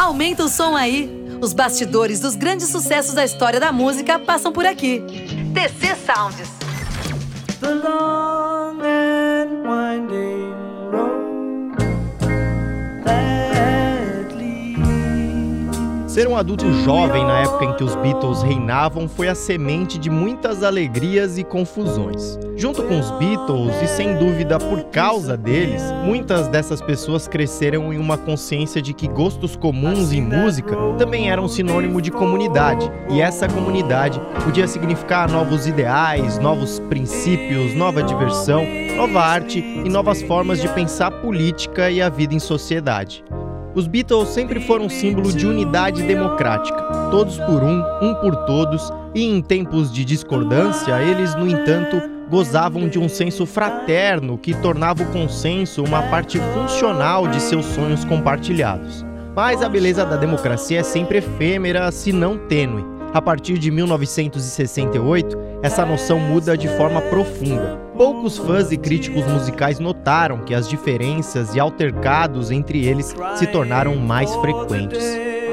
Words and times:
Aumenta 0.00 0.44
o 0.44 0.48
som 0.48 0.74
aí. 0.74 1.10
Os 1.42 1.52
bastidores 1.52 2.20
dos 2.20 2.34
grandes 2.34 2.68
sucessos 2.68 3.12
da 3.12 3.22
história 3.22 3.60
da 3.60 3.70
música 3.70 4.18
passam 4.18 4.50
por 4.50 4.64
aqui. 4.64 5.02
TC 5.52 5.94
Sounds. 5.94 6.48
Ser 16.20 16.28
um 16.28 16.36
adulto 16.36 16.70
jovem 16.84 17.24
na 17.24 17.40
época 17.40 17.64
em 17.64 17.72
que 17.76 17.82
os 17.82 17.94
Beatles 17.94 18.42
reinavam 18.42 19.08
foi 19.08 19.28
a 19.28 19.34
semente 19.34 19.98
de 19.98 20.10
muitas 20.10 20.62
alegrias 20.62 21.38
e 21.38 21.42
confusões. 21.42 22.38
Junto 22.56 22.82
com 22.82 23.00
os 23.00 23.10
Beatles, 23.12 23.80
e 23.80 23.86
sem 23.86 24.18
dúvida 24.18 24.58
por 24.58 24.84
causa 24.90 25.34
deles, 25.34 25.82
muitas 26.04 26.46
dessas 26.46 26.82
pessoas 26.82 27.26
cresceram 27.26 27.90
em 27.90 27.96
uma 27.96 28.18
consciência 28.18 28.82
de 28.82 28.92
que 28.92 29.08
gostos 29.08 29.56
comuns 29.56 30.12
em 30.12 30.20
música 30.20 30.76
também 30.98 31.30
eram 31.30 31.48
sinônimo 31.48 32.02
de 32.02 32.10
comunidade, 32.10 32.92
e 33.08 33.22
essa 33.22 33.48
comunidade 33.48 34.20
podia 34.44 34.68
significar 34.68 35.30
novos 35.30 35.66
ideais, 35.66 36.38
novos 36.38 36.80
princípios, 36.80 37.74
nova 37.74 38.02
diversão, 38.02 38.62
nova 38.94 39.22
arte 39.22 39.58
e 39.58 39.88
novas 39.88 40.20
formas 40.20 40.60
de 40.60 40.68
pensar 40.68 41.10
política 41.10 41.90
e 41.90 42.02
a 42.02 42.10
vida 42.10 42.34
em 42.34 42.38
sociedade. 42.38 43.24
Os 43.74 43.86
Beatles 43.86 44.28
sempre 44.30 44.58
foram 44.60 44.88
símbolo 44.88 45.32
de 45.32 45.46
unidade 45.46 46.02
democrática, 46.02 46.82
todos 47.10 47.38
por 47.38 47.62
um, 47.62 47.82
um 48.02 48.14
por 48.14 48.34
todos, 48.44 48.92
e 49.14 49.24
em 49.24 49.40
tempos 49.40 49.92
de 49.92 50.04
discordância, 50.04 51.00
eles, 51.00 51.36
no 51.36 51.48
entanto, 51.48 52.02
gozavam 52.28 52.88
de 52.88 52.98
um 52.98 53.08
senso 53.08 53.46
fraterno 53.46 54.36
que 54.36 54.54
tornava 54.54 55.02
o 55.02 55.12
consenso 55.12 55.84
uma 55.84 56.02
parte 56.02 56.40
funcional 56.52 57.28
de 57.28 57.40
seus 57.40 57.64
sonhos 57.66 58.04
compartilhados. 58.04 59.04
Mas 59.36 59.62
a 59.62 59.68
beleza 59.68 60.04
da 60.04 60.16
democracia 60.16 60.80
é 60.80 60.82
sempre 60.82 61.18
efêmera, 61.18 61.90
se 61.92 62.12
não 62.12 62.36
tênue. 62.36 62.84
A 63.12 63.22
partir 63.22 63.58
de 63.58 63.70
1968, 63.70 65.36
essa 65.62 65.84
noção 65.84 66.18
muda 66.18 66.56
de 66.56 66.68
forma 66.76 67.00
profunda. 67.02 67.89
Poucos 68.00 68.38
fãs 68.38 68.72
e 68.72 68.78
críticos 68.78 69.26
musicais 69.26 69.78
notaram 69.78 70.38
que 70.38 70.54
as 70.54 70.66
diferenças 70.66 71.54
e 71.54 71.60
altercados 71.60 72.50
entre 72.50 72.86
eles 72.86 73.14
se 73.36 73.46
tornaram 73.46 73.94
mais 73.96 74.34
frequentes. 74.36 75.04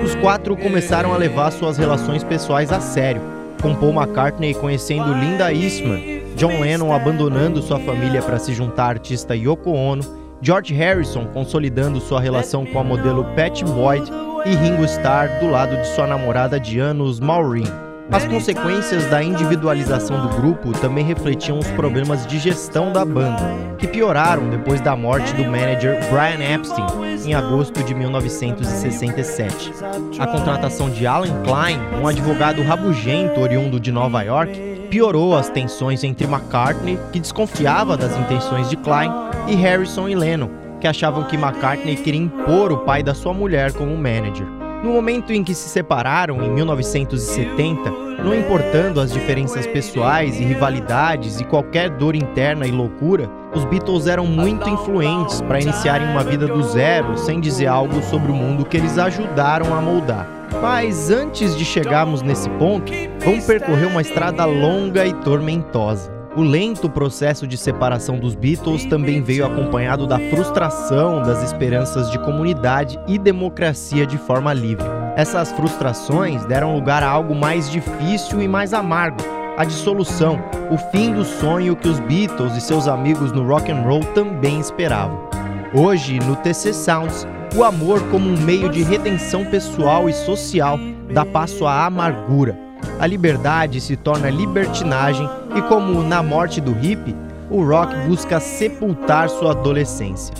Os 0.01 0.15
quatro 0.15 0.55
começaram 0.55 1.13
a 1.13 1.17
levar 1.17 1.51
suas 1.51 1.77
relações 1.77 2.23
pessoais 2.23 2.71
a 2.71 2.79
sério, 2.79 3.21
com 3.61 3.75
Paul 3.75 3.91
McCartney 3.91 4.53
conhecendo 4.53 5.13
Linda 5.13 5.51
Eastman, 5.51 6.23
John 6.37 6.61
Lennon 6.61 6.93
abandonando 6.93 7.61
sua 7.61 7.81
família 7.81 8.21
para 8.21 8.39
se 8.39 8.53
juntar 8.53 8.85
à 8.85 8.89
artista 8.91 9.35
Yoko 9.35 9.71
Ono, 9.71 10.03
George 10.41 10.73
Harrison 10.73 11.25
consolidando 11.33 11.99
sua 11.99 12.21
relação 12.21 12.65
com 12.65 12.79
a 12.79 12.83
modelo 12.83 13.25
Pat 13.35 13.61
Boyd 13.63 14.09
e 14.45 14.55
Ringo 14.55 14.85
Starr 14.85 15.41
do 15.41 15.49
lado 15.49 15.75
de 15.75 15.87
sua 15.87 16.07
namorada 16.07 16.57
de 16.57 16.79
anos 16.79 17.19
Maureen. 17.19 17.86
As 18.09 18.25
consequências 18.25 19.05
da 19.07 19.21
individualização 19.21 20.21
do 20.25 20.29
grupo 20.37 20.71
também 20.71 21.03
refletiam 21.03 21.59
os 21.59 21.67
problemas 21.71 22.25
de 22.25 22.39
gestão 22.39 22.93
da 22.93 23.03
banda, 23.03 23.43
que 23.77 23.85
pioraram 23.85 24.49
depois 24.49 24.79
da 24.79 24.95
morte 24.95 25.33
do 25.33 25.43
manager 25.43 25.99
Brian 26.09 26.55
Epstein 26.55 26.85
em 27.25 27.33
agosto 27.33 27.83
de 27.83 27.93
1967. 27.93 29.73
A 30.17 30.27
contratação 30.27 30.89
de 30.89 31.05
Alan 31.05 31.43
Klein, 31.43 31.79
um 32.01 32.07
advogado 32.07 32.63
rabugento 32.63 33.41
oriundo 33.41 33.77
de 33.77 33.91
Nova 33.91 34.21
York, 34.21 34.57
piorou 34.89 35.35
as 35.35 35.49
tensões 35.49 36.01
entre 36.05 36.25
McCartney, 36.25 36.97
que 37.11 37.19
desconfiava 37.19 37.97
das 37.97 38.17
intenções 38.17 38.69
de 38.69 38.77
Klein, 38.77 39.11
e 39.47 39.55
Harrison 39.55 40.07
e 40.07 40.15
Lennon, 40.15 40.49
que 40.79 40.87
achavam 40.87 41.25
que 41.25 41.35
McCartney 41.35 41.97
queria 41.97 42.21
impor 42.21 42.71
o 42.71 42.77
pai 42.79 43.03
da 43.03 43.13
sua 43.13 43.33
mulher 43.33 43.73
como 43.73 43.97
manager. 43.97 44.47
No 44.87 44.93
momento 44.93 45.33
em 45.33 45.43
que 45.43 45.53
se 45.53 45.67
separaram, 45.67 46.41
em 46.41 46.49
1970, 46.49 47.91
não 48.23 48.33
importando 48.33 49.01
as 49.01 49.11
diferenças 49.11 49.67
pessoais 49.67 50.39
e 50.39 50.45
rivalidades 50.45 51.41
e 51.41 51.43
qualquer 51.43 51.89
dor 51.89 52.15
interna 52.15 52.65
e 52.65 52.71
loucura, 52.71 53.29
os 53.53 53.65
Beatles 53.65 54.07
eram 54.07 54.25
muito 54.25 54.69
influentes 54.69 55.41
para 55.41 55.59
iniciarem 55.59 56.07
uma 56.07 56.23
vida 56.23 56.47
do 56.47 56.63
zero 56.63 57.17
sem 57.17 57.41
dizer 57.41 57.67
algo 57.67 58.01
sobre 58.01 58.31
o 58.31 58.33
mundo 58.33 58.63
que 58.63 58.77
eles 58.77 58.97
ajudaram 58.97 59.75
a 59.75 59.81
moldar. 59.81 60.25
Mas 60.61 61.11
antes 61.11 61.57
de 61.57 61.65
chegarmos 61.65 62.21
nesse 62.21 62.49
ponto, 62.51 62.89
vamos 63.25 63.43
percorrer 63.43 63.87
uma 63.87 64.01
estrada 64.01 64.45
longa 64.45 65.05
e 65.05 65.13
tormentosa. 65.15 66.16
O 66.37 66.43
lento 66.43 66.87
processo 66.87 67.47
de 67.47 67.57
separação 67.57 68.19
dos 68.19 68.35
Beatles 68.35 68.85
também 68.85 69.23
veio 69.23 69.43
acompanhado 69.43 70.05
da 70.05 70.19
frustração 70.29 71.23
das 71.23 71.41
esperanças 71.41 72.11
de 72.11 72.19
comunidade 72.19 72.99
e 73.07 73.17
democracia 73.17 74.05
de 74.05 74.19
forma 74.19 74.53
livre. 74.53 74.85
Essas 75.15 75.51
frustrações 75.51 76.45
deram 76.45 76.75
lugar 76.75 77.01
a 77.01 77.09
algo 77.09 77.33
mais 77.33 77.71
difícil 77.71 78.39
e 78.39 78.47
mais 78.47 78.71
amargo, 78.71 79.17
a 79.57 79.65
dissolução, 79.65 80.39
o 80.69 80.77
fim 80.91 81.11
do 81.11 81.25
sonho 81.25 81.75
que 81.75 81.87
os 81.87 81.99
Beatles 82.01 82.55
e 82.55 82.61
seus 82.61 82.87
amigos 82.87 83.31
no 83.31 83.43
rock 83.43 83.71
and 83.71 83.81
roll 83.81 84.03
também 84.13 84.59
esperavam. 84.59 85.27
Hoje, 85.73 86.19
no 86.19 86.35
TC 86.35 86.71
Sounds, 86.71 87.27
o 87.55 87.63
amor 87.63 87.99
como 88.11 88.29
um 88.29 88.37
meio 88.37 88.69
de 88.69 88.83
redenção 88.83 89.43
pessoal 89.43 90.07
e 90.07 90.13
social 90.13 90.77
dá 91.11 91.25
passo 91.25 91.65
à 91.65 91.87
amargura 91.87 92.66
a 92.99 93.05
liberdade 93.05 93.79
se 93.79 93.95
torna 93.95 94.29
libertinagem 94.29 95.29
e, 95.55 95.61
como 95.63 96.01
na 96.03 96.23
morte 96.23 96.59
do 96.59 96.73
hippie, 96.73 97.15
o 97.49 97.63
rock 97.63 97.95
busca 98.07 98.39
sepultar 98.39 99.29
sua 99.29 99.51
adolescência. 99.51 100.33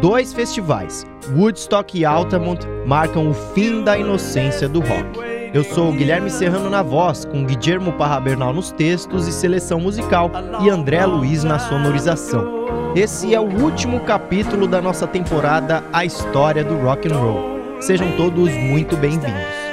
Dois 0.00 0.32
festivais, 0.32 1.04
Woodstock 1.36 1.98
e 1.98 2.04
Altamont, 2.04 2.66
marcam 2.86 3.28
o 3.28 3.34
fim 3.34 3.82
da 3.82 3.98
inocência 3.98 4.68
do 4.68 4.80
rock. 4.80 5.18
Eu 5.52 5.64
sou 5.64 5.92
Guilherme 5.92 6.30
Serrano 6.30 6.68
na 6.68 6.82
voz, 6.82 7.24
com 7.24 7.44
Guillermo 7.44 7.92
Parra 7.92 8.20
Bernal 8.20 8.52
nos 8.52 8.70
textos 8.70 9.26
e 9.26 9.32
seleção 9.32 9.80
musical 9.80 10.30
e 10.62 10.68
André 10.68 11.04
Luiz 11.06 11.42
na 11.42 11.58
sonorização. 11.58 12.92
Esse 12.94 13.34
é 13.34 13.40
o 13.40 13.62
último 13.62 14.00
capítulo 14.00 14.66
da 14.66 14.80
nossa 14.80 15.06
temporada 15.06 15.82
A 15.92 16.04
História 16.04 16.62
do 16.62 16.76
Rock 16.78 17.10
and 17.10 17.16
Roll. 17.16 17.58
Sejam 17.80 18.10
todos 18.12 18.52
muito 18.54 18.96
bem-vindos. 18.96 19.67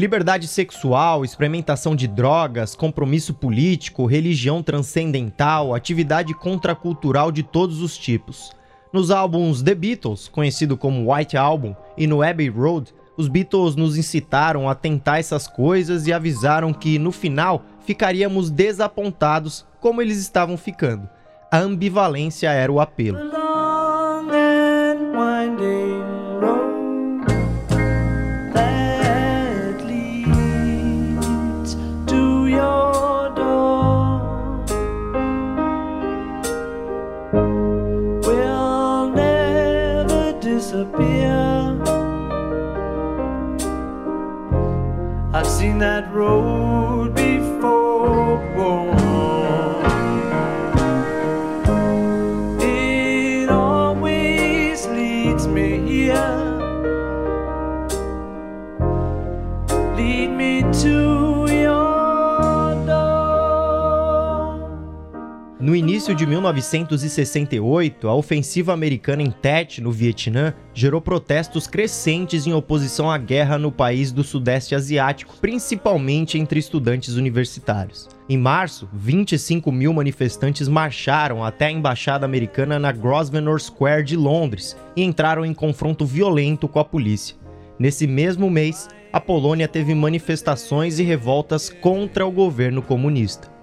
Liberdade 0.00 0.48
sexual, 0.48 1.26
experimentação 1.26 1.94
de 1.94 2.08
drogas, 2.08 2.74
compromisso 2.74 3.34
político, 3.34 4.06
religião 4.06 4.62
transcendental, 4.62 5.74
atividade 5.74 6.32
contracultural 6.32 7.30
de 7.30 7.42
todos 7.42 7.82
os 7.82 7.98
tipos. 7.98 8.50
Nos 8.94 9.10
álbuns 9.10 9.60
The 9.60 9.74
Beatles, 9.74 10.26
conhecido 10.26 10.74
como 10.74 11.12
White 11.12 11.36
Album, 11.36 11.76
e 11.98 12.06
no 12.06 12.22
Abbey 12.22 12.48
Road, 12.48 12.94
os 13.14 13.28
Beatles 13.28 13.76
nos 13.76 13.98
incitaram 13.98 14.70
a 14.70 14.74
tentar 14.74 15.18
essas 15.18 15.46
coisas 15.46 16.06
e 16.06 16.14
avisaram 16.14 16.72
que, 16.72 16.98
no 16.98 17.12
final, 17.12 17.62
ficaríamos 17.84 18.50
desapontados 18.50 19.66
como 19.82 20.00
eles 20.00 20.16
estavam 20.16 20.56
ficando. 20.56 21.06
A 21.52 21.58
ambivalência 21.58 22.50
era 22.50 22.72
o 22.72 22.80
apelo. 22.80 23.39
That 45.80 46.12
road 46.12 46.49
início 66.00 66.14
de 66.14 66.24
1968, 66.24 68.08
a 68.08 68.14
ofensiva 68.14 68.72
americana 68.72 69.22
em 69.22 69.30
Tet, 69.30 69.82
no 69.82 69.92
Vietnã, 69.92 70.54
gerou 70.72 70.98
protestos 70.98 71.66
crescentes 71.66 72.46
em 72.46 72.54
oposição 72.54 73.10
à 73.10 73.18
guerra 73.18 73.58
no 73.58 73.70
país 73.70 74.10
do 74.10 74.24
Sudeste 74.24 74.74
Asiático, 74.74 75.36
principalmente 75.42 76.38
entre 76.38 76.58
estudantes 76.58 77.16
universitários. 77.16 78.08
Em 78.30 78.38
março, 78.38 78.88
25 78.94 79.70
mil 79.70 79.92
manifestantes 79.92 80.68
marcharam 80.68 81.44
até 81.44 81.66
a 81.66 81.70
embaixada 81.70 82.24
americana 82.24 82.78
na 82.78 82.92
Grosvenor 82.92 83.60
Square 83.60 84.02
de 84.02 84.16
Londres 84.16 84.74
e 84.96 85.02
entraram 85.02 85.44
em 85.44 85.52
confronto 85.52 86.06
violento 86.06 86.66
com 86.66 86.78
a 86.78 86.84
polícia. 86.84 87.36
Nesse 87.78 88.06
mesmo 88.06 88.48
mês, 88.48 88.88
a 89.12 89.20
Polônia 89.20 89.68
teve 89.68 89.94
manifestações 89.94 90.98
e 90.98 91.02
revoltas 91.02 91.68
contra 91.68 92.24
o 92.26 92.32
governo 92.32 92.80
comunista. 92.80 93.59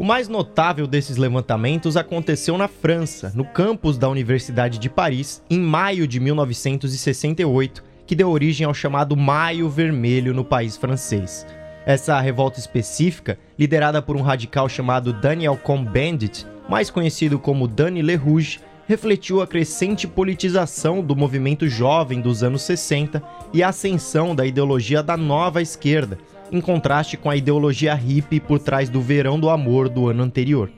O 0.00 0.02
mais 0.02 0.28
notável 0.28 0.86
desses 0.86 1.18
levantamentos 1.18 1.94
aconteceu 1.94 2.56
na 2.56 2.66
França, 2.66 3.30
no 3.34 3.44
campus 3.44 3.98
da 3.98 4.08
Universidade 4.08 4.78
de 4.78 4.88
Paris, 4.88 5.42
em 5.50 5.60
maio 5.60 6.08
de 6.08 6.18
1968, 6.18 7.84
que 8.06 8.16
deu 8.16 8.30
origem 8.30 8.66
ao 8.66 8.72
chamado 8.72 9.14
Maio 9.14 9.68
Vermelho 9.68 10.32
no 10.32 10.42
país 10.42 10.74
francês. 10.74 11.46
Essa 11.84 12.18
revolta 12.18 12.58
específica, 12.58 13.38
liderada 13.58 14.00
por 14.00 14.16
um 14.16 14.22
radical 14.22 14.70
chamado 14.70 15.12
Daniel 15.12 15.58
Cohn-Bendit, 15.58 16.46
mais 16.66 16.88
conhecido 16.88 17.38
como 17.38 17.68
Dani 17.68 18.00
Le 18.00 18.14
Rouge, 18.14 18.58
refletiu 18.88 19.42
a 19.42 19.46
crescente 19.46 20.06
politização 20.06 21.02
do 21.02 21.14
movimento 21.14 21.68
jovem 21.68 22.22
dos 22.22 22.42
anos 22.42 22.62
60 22.62 23.22
e 23.52 23.62
a 23.62 23.68
ascensão 23.68 24.34
da 24.34 24.46
ideologia 24.46 25.02
da 25.02 25.18
nova 25.18 25.60
esquerda, 25.60 26.16
em 26.52 26.60
contraste 26.60 27.16
com 27.16 27.30
a 27.30 27.36
ideologia 27.36 27.94
hippie 27.94 28.40
por 28.40 28.58
trás 28.58 28.88
do 28.88 29.00
Verão 29.00 29.38
do 29.38 29.48
Amor 29.48 29.88
do 29.88 30.08
ano 30.08 30.22
anterior. 30.22 30.70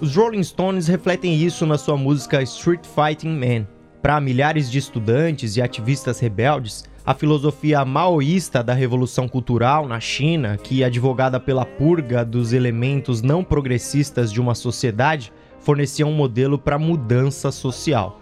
Os 0.00 0.14
Rolling 0.14 0.44
Stones 0.44 0.86
refletem 0.86 1.34
isso 1.34 1.66
na 1.66 1.76
sua 1.76 1.96
música 1.96 2.40
Street 2.42 2.84
Fighting 2.86 3.36
Man. 3.36 3.66
Para 4.00 4.20
milhares 4.20 4.70
de 4.70 4.78
estudantes 4.78 5.56
e 5.56 5.62
ativistas 5.62 6.20
rebeldes, 6.20 6.84
a 7.04 7.14
filosofia 7.14 7.84
maoísta 7.84 8.62
da 8.62 8.74
revolução 8.74 9.26
cultural 9.26 9.88
na 9.88 9.98
China, 9.98 10.56
que 10.56 10.84
advogada 10.84 11.40
pela 11.40 11.64
purga 11.64 12.24
dos 12.24 12.52
elementos 12.52 13.22
não 13.22 13.42
progressistas 13.42 14.32
de 14.32 14.40
uma 14.40 14.54
sociedade, 14.54 15.32
fornecia 15.58 16.06
um 16.06 16.12
modelo 16.12 16.58
para 16.58 16.78
mudança 16.78 17.50
social. 17.50 18.20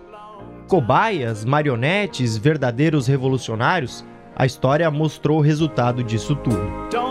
Cobaias, 0.68 1.44
marionetes, 1.44 2.36
verdadeiros 2.36 3.06
revolucionários, 3.06 4.04
a 4.36 4.44
história 4.44 4.90
mostrou 4.90 5.38
o 5.38 5.40
resultado 5.40 6.04
disso 6.04 6.36
tudo. 6.36 6.60
To 6.90 7.06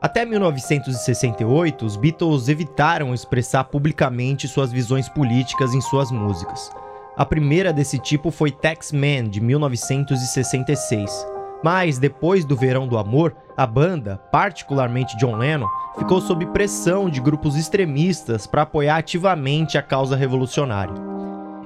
Até 0.00 0.24
1968, 0.24 1.84
os 1.84 1.96
Beatles 1.96 2.48
evitaram 2.48 3.12
expressar 3.12 3.64
publicamente 3.64 4.46
suas 4.46 4.70
visões 4.70 5.08
políticas 5.08 5.74
em 5.74 5.80
suas 5.80 6.12
músicas. 6.12 6.70
A 7.16 7.26
primeira 7.26 7.72
desse 7.72 7.98
tipo 7.98 8.30
foi 8.30 8.52
Taxman, 8.52 9.28
de 9.28 9.40
1966. 9.40 11.26
Mas, 11.64 11.98
depois 11.98 12.44
do 12.44 12.54
Verão 12.54 12.86
do 12.86 12.96
Amor, 12.96 13.34
a 13.56 13.66
banda, 13.66 14.18
particularmente 14.30 15.16
John 15.16 15.34
Lennon, 15.34 15.66
ficou 15.98 16.20
sob 16.20 16.46
pressão 16.46 17.10
de 17.10 17.20
grupos 17.20 17.56
extremistas 17.56 18.46
para 18.46 18.62
apoiar 18.62 18.98
ativamente 18.98 19.76
a 19.76 19.82
causa 19.82 20.14
revolucionária. 20.14 20.94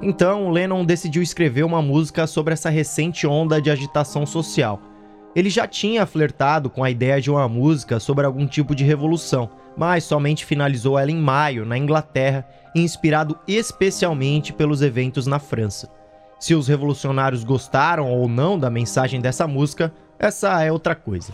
Então, 0.01 0.49
Lennon 0.49 0.87
decidiu 0.87 1.23
escrever 1.23 1.65
uma 1.65 1.83
música 1.83 2.27
sobre 2.27 2.55
essa 2.55 2.71
recente 2.71 3.27
onda 3.27 3.61
de 3.61 3.71
agitação 3.71 4.25
social 4.25 4.81
ele 5.35 5.49
já 5.49 5.67
tinha 5.67 6.07
flertado 6.07 6.69
com 6.69 6.85
a 6.85 6.91
ideia 6.91 7.21
de 7.21 7.31
uma 7.31 7.49
música 7.49 7.99
sobre 7.99 8.27
algum 8.27 8.47
tipo 8.47 8.75
de 8.75 8.85
revolução, 8.85 9.51
mas 9.77 10.05
somente 10.05 10.45
finalizou 10.45 10.99
ela 10.99 11.11
em 11.11 11.17
maio, 11.17 11.65
na 11.65 11.79
Inglaterra, 11.79 12.47
inspirado 12.75 13.39
especialmente 13.47 14.53
pelos 14.53 14.83
eventos 14.83 15.27
na 15.27 15.39
França. 15.39 15.91
Se 16.39 16.55
os 16.55 16.69
revolucionários 16.69 17.45
gostaram 17.45 18.11
ou 18.11 18.29
não 18.29 18.59
da 18.59 18.69
mensagem 18.69 19.21
dessa 19.21 19.47
música, 19.47 19.93
essa 20.19 20.63
é 20.63 20.71
outra 20.71 20.95
coisa. 20.95 21.33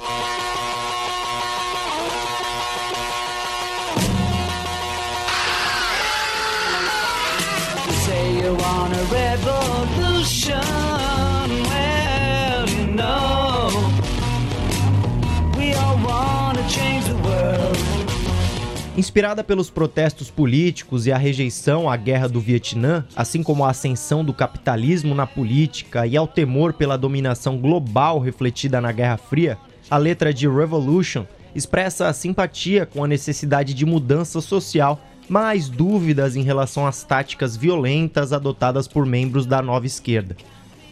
Inspirada 18.99 19.45
pelos 19.45 19.71
protestos 19.71 20.29
políticos 20.29 21.06
e 21.06 21.12
a 21.12 21.17
rejeição 21.17 21.89
à 21.89 21.97
guerra 21.97 22.29
do 22.29 22.41
Vietnã, 22.41 23.05
assim 23.15 23.45
como 23.45 23.65
a 23.65 23.71
ascensão 23.71 24.25
do 24.25 24.35
capitalismo 24.35 25.15
na 25.15 25.25
política 25.25 26.05
e 26.05 26.17
ao 26.17 26.27
temor 26.27 26.73
pela 26.73 26.99
dominação 26.99 27.59
global 27.59 28.19
refletida 28.19 28.81
na 28.81 28.91
Guerra 28.91 29.17
Fria, 29.17 29.56
a 29.89 29.97
letra 29.97 30.35
de 30.35 30.49
Revolution 30.49 31.25
expressa 31.55 32.09
a 32.09 32.12
simpatia 32.12 32.87
com 32.87 33.05
a 33.05 33.06
necessidade 33.06 33.73
de 33.73 33.87
mudança 33.87 34.41
social, 34.41 35.01
mas 35.29 35.69
dúvidas 35.69 36.35
em 36.35 36.43
relação 36.43 36.85
às 36.85 37.05
táticas 37.05 37.56
violentas 37.56 38.33
adotadas 38.33 38.89
por 38.89 39.06
membros 39.06 39.47
da 39.47 39.62
nova 39.62 39.87
esquerda. 39.87 40.37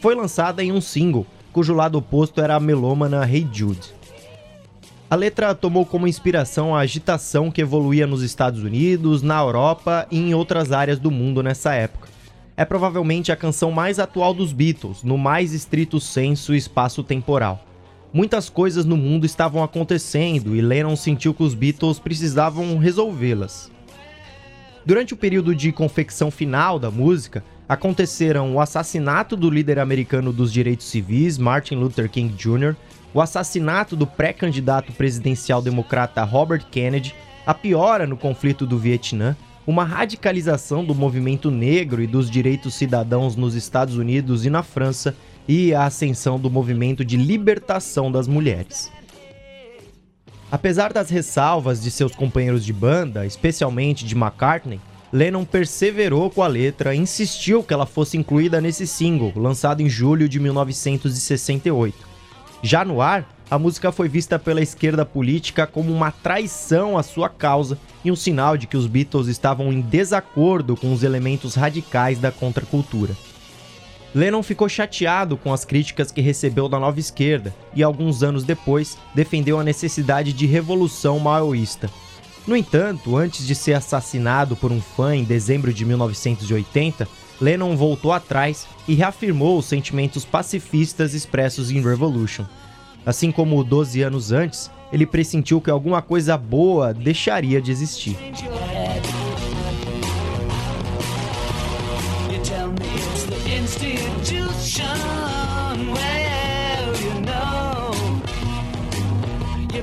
Foi 0.01 0.15
lançada 0.15 0.63
em 0.63 0.71
um 0.71 0.81
single, 0.81 1.27
cujo 1.53 1.75
lado 1.75 1.99
oposto 1.99 2.41
era 2.41 2.55
a 2.55 2.61
melômana 2.61 3.29
Hey 3.29 3.49
Jude. 3.53 3.96
A 5.09 5.15
letra 5.15 5.55
tomou 5.55 5.87
como 5.87 6.09
inspiração 6.09 6.75
a 6.75 6.81
agitação 6.81 7.49
que 7.49 7.61
evoluía 7.61 8.09
nos 8.09 8.23
Estados 8.23 8.65
Unidos, 8.65 9.23
na 9.23 9.39
Europa 9.39 10.05
e 10.11 10.19
em 10.19 10.35
outras 10.35 10.73
áreas 10.73 10.99
do 10.99 11.13
mundo 11.13 11.45
nessa 11.45 11.73
época. 11.75 12.09
É 12.57 12.65
provavelmente 12.65 13.31
a 13.31 13.37
canção 13.37 13.71
mais 13.71 14.01
atual 14.01 14.35
dos 14.35 14.53
Beatles, 14.53 15.05
no 15.05 15.17
mais 15.17 15.53
estrito 15.53 16.01
senso 16.01 16.53
espaço-temporal. 16.53 17.65
Muitas 18.13 18.49
coisas 18.49 18.85
no 18.85 18.97
mundo 18.97 19.25
estavam 19.25 19.63
acontecendo 19.63 20.57
e 20.57 20.61
Lennon 20.61 20.97
sentiu 20.97 21.33
que 21.33 21.43
os 21.45 21.55
Beatles 21.55 22.01
precisavam 22.01 22.77
resolvê-las. 22.77 23.71
Durante 24.85 25.15
o 25.15 25.17
período 25.17 25.55
de 25.55 25.71
confecção 25.71 26.33
final 26.33 26.81
da 26.81 26.91
música, 26.91 27.45
aconteceram 27.69 28.55
o 28.55 28.61
assassinato 28.61 29.37
do 29.37 29.51
líder 29.51 29.79
americano 29.79 30.33
dos 30.33 30.53
direitos 30.53 30.87
civis, 30.87 31.39
Martin 31.39 31.77
Luther 31.77 32.11
King 32.11 32.35
Jr., 32.35 32.75
o 33.17 33.21
assassinato 33.23 33.97
do 33.97 34.07
pré-candidato 34.07 34.93
presidencial 34.93 35.63
democrata 35.63 36.23
Robert 36.23 36.67
Kennedy, 36.71 37.15
a 37.47 37.55
piora 37.55 38.07
no 38.07 38.15
conflito 38.15 38.67
do 38.67 38.79
Vietnã, 38.79 39.35
uma 39.67 39.85
radicalização 39.85 40.85
do 40.85 40.95
movimento 40.95 41.51
negro 41.51 42.03
e 42.03 42.07
dos 42.07 42.31
direitos 42.31 42.75
cidadãos 42.75 43.35
nos 43.35 43.55
Estados 43.55 43.97
Unidos 43.97 44.45
e 44.45 44.51
na 44.51 44.63
França 44.63 45.17
e 45.49 45.73
a 45.73 45.87
ascensão 45.87 46.39
do 46.39 46.51
movimento 46.51 47.03
de 47.03 47.17
libertação 47.17 48.13
das 48.13 48.29
mulheres. 48.29 48.93
Apesar 50.53 50.93
das 50.93 51.09
ressalvas 51.09 51.83
de 51.83 51.91
seus 51.91 52.15
companheiros 52.15 52.67
de 52.67 52.73
banda, 52.75 53.25
especialmente 53.25 54.05
de 54.05 54.15
McCartney, 54.15 54.79
Lennon 55.11 55.47
perseverou 55.47 56.29
com 56.29 56.43
a 56.43 56.47
letra 56.47 56.95
e 56.95 56.99
insistiu 56.99 57.63
que 57.63 57.73
ela 57.73 57.87
fosse 57.87 58.19
incluída 58.19 58.61
nesse 58.61 58.87
single, 58.87 59.33
lançado 59.35 59.81
em 59.81 59.89
julho 59.89 60.29
de 60.29 60.39
1968. 60.39 62.16
Já 62.63 62.85
no 62.85 63.01
ar, 63.01 63.29
a 63.51 63.59
música 63.59 63.93
foi 63.93 64.09
vista 64.09 64.39
pela 64.39 64.61
esquerda 64.61 65.05
política 65.05 65.67
como 65.67 65.93
uma 65.93 66.11
traição 66.11 66.99
à 66.99 67.03
sua 67.03 67.29
causa 67.29 67.79
e 68.05 68.11
um 68.11 68.17
sinal 68.17 68.57
de 68.57 68.67
que 68.67 68.77
os 68.77 68.87
Beatles 68.87 69.29
estavam 69.29 69.73
em 69.73 69.81
desacordo 69.81 70.77
com 70.77 70.93
os 70.93 71.03
elementos 71.03 71.55
radicais 71.55 72.19
da 72.19 72.33
contracultura. 72.33 73.15
Lennon 74.15 74.43
ficou 74.43 74.69
chateado 74.69 75.37
com 75.37 75.53
as 75.53 75.65
críticas 75.65 76.11
que 76.11 76.23
recebeu 76.23 76.69
da 76.69 76.81
nova 76.81 76.99
esquerda 76.99 77.55
e, 77.75 77.83
alguns 77.83 78.23
anos 78.23 78.45
depois, 78.45 78.97
defendeu 79.15 79.61
a 79.61 79.65
necessidade 79.65 80.33
de 80.33 80.47
revolução 80.47 81.19
maoísta. 81.19 81.91
No 82.47 82.57
entanto, 82.57 83.17
antes 83.17 83.47
de 83.47 83.55
ser 83.55 83.75
assassinado 83.75 84.57
por 84.57 84.73
um 84.73 84.81
fã 84.81 85.15
em 85.15 85.25
dezembro 85.25 85.73
de 85.73 85.85
1980, 85.85 87.07
Lennon 87.41 87.77
voltou 87.77 88.13
atrás 88.13 88.67
e 88.89 88.95
reafirmou 88.95 89.59
os 89.59 89.67
sentimentos 89.67 90.25
pacifistas 90.25 91.15
expressos 91.15 91.71
em 91.71 91.83
Revolution. 91.83 92.45
Assim 93.05 93.31
como 93.31 93.63
12 93.63 94.03
anos 94.03 94.33
antes, 94.33 94.71
ele 94.93 95.07
pressentiu 95.07 95.61
que 95.61 95.71
alguma 95.71 96.03
coisa 96.03 96.37
boa 96.37 96.93
deixaria 96.93 97.61
de 97.61 97.71
existir. 97.71 98.17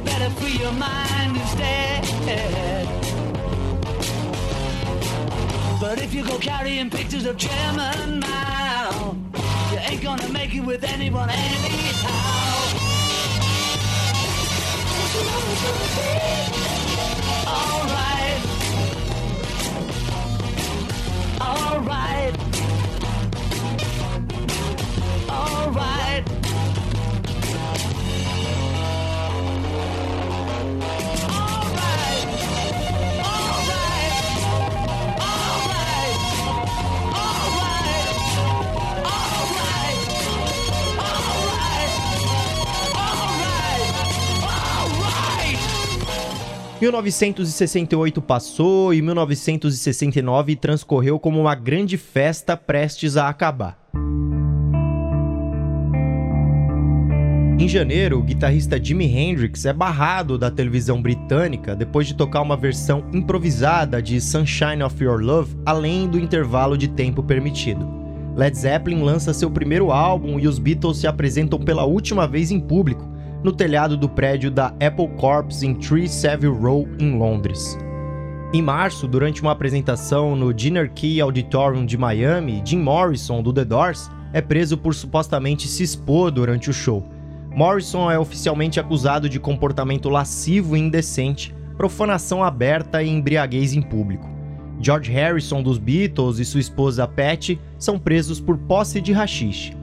Better 0.03 0.29
free 0.31 0.57
your 0.61 0.73
mind 0.73 1.37
instead. 1.37 2.82
But 5.93 6.01
if 6.01 6.11
you 6.11 6.25
go 6.25 6.39
carrying 6.39 6.89
pictures 6.89 7.27
of 7.27 7.37
Chairman 7.37 8.19
Mao, 8.21 9.15
you 9.71 9.77
ain't 9.77 10.01
gonna 10.01 10.27
make 10.29 10.55
it 10.55 10.61
with 10.61 10.83
anyone 10.83 11.29
anyhow. 11.29 12.09
Alright. 17.47 18.41
Alright. 21.39 22.35
Alright. 25.29 26.12
...1968 46.83 48.21
passou 48.21 48.93
e 48.93 49.01
1969 49.01 50.57
transcorreu 50.57 51.17
como 51.17 51.39
uma 51.39 51.55
grande 51.55 51.97
festa 51.97 52.57
prestes 52.57 53.15
a 53.15 53.29
acabar. 53.29 53.79
Em 57.57 57.69
janeiro, 57.69 58.19
o 58.19 58.21
guitarrista 58.21 58.83
Jimi 58.83 59.05
Hendrix 59.05 59.65
é 59.65 59.71
barrado 59.71 60.37
da 60.37 60.51
televisão 60.51 61.01
britânica 61.01 61.73
depois 61.73 62.05
de 62.05 62.15
tocar 62.15 62.41
uma 62.41 62.57
versão 62.57 63.05
improvisada 63.13 64.01
de 64.01 64.19
Sunshine 64.19 64.83
of 64.83 65.01
Your 65.01 65.21
Love 65.21 65.55
além 65.65 66.09
do 66.09 66.19
intervalo 66.19 66.77
de 66.77 66.89
tempo 66.89 67.23
permitido. 67.23 67.87
Led 68.35 68.57
Zeppelin 68.57 69.01
lança 69.01 69.33
seu 69.33 69.49
primeiro 69.49 69.89
álbum 69.89 70.37
e 70.37 70.49
os 70.49 70.59
Beatles 70.59 70.97
se 70.97 71.07
apresentam 71.07 71.59
pela 71.59 71.85
última 71.85 72.27
vez 72.27 72.51
em 72.51 72.59
público, 72.59 73.12
no 73.43 73.51
telhado 73.51 73.97
do 73.97 74.07
prédio 74.07 74.49
da 74.49 74.67
Apple 74.67 75.09
Corps 75.17 75.61
em 75.63 75.75
Tree 75.75 76.07
Savile 76.07 76.53
Row, 76.53 76.87
em 76.97 77.17
Londres. 77.17 77.77
Em 78.53 78.61
março, 78.61 79.07
durante 79.07 79.41
uma 79.41 79.51
apresentação 79.51 80.35
no 80.35 80.53
Dinner 80.53 80.91
Key 80.93 81.19
Auditorium 81.19 81.85
de 81.85 81.97
Miami, 81.97 82.61
Jim 82.63 82.79
Morrison, 82.79 83.41
do 83.41 83.51
The 83.51 83.65
Doors, 83.65 84.09
é 84.31 84.41
preso 84.41 84.77
por 84.77 84.95
supostamente 84.95 85.67
se 85.67 85.83
expor 85.83 86.31
durante 86.31 86.69
o 86.69 86.73
show. 86.73 87.03
Morrison 87.55 88.09
é 88.09 88.17
oficialmente 88.17 88.79
acusado 88.79 89.27
de 89.27 89.39
comportamento 89.39 90.09
lascivo 90.09 90.77
e 90.77 90.79
indecente, 90.79 91.53
profanação 91.77 92.43
aberta 92.43 93.03
e 93.03 93.09
embriaguez 93.09 93.73
em 93.73 93.81
público. 93.81 94.29
George 94.79 95.11
Harrison 95.11 95.61
dos 95.61 95.77
Beatles 95.77 96.39
e 96.39 96.45
sua 96.45 96.59
esposa 96.59 97.07
Patty 97.07 97.59
são 97.77 97.99
presos 97.99 98.39
por 98.39 98.57
posse 98.57 99.01
de 99.01 99.11
rachixe. 99.11 99.73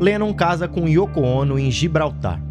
Lennon 0.00 0.32
casa 0.32 0.68
com 0.68 0.88
Yoko 0.88 1.20
Ono 1.20 1.58
em 1.58 1.70
Gibraltar. 1.70 2.47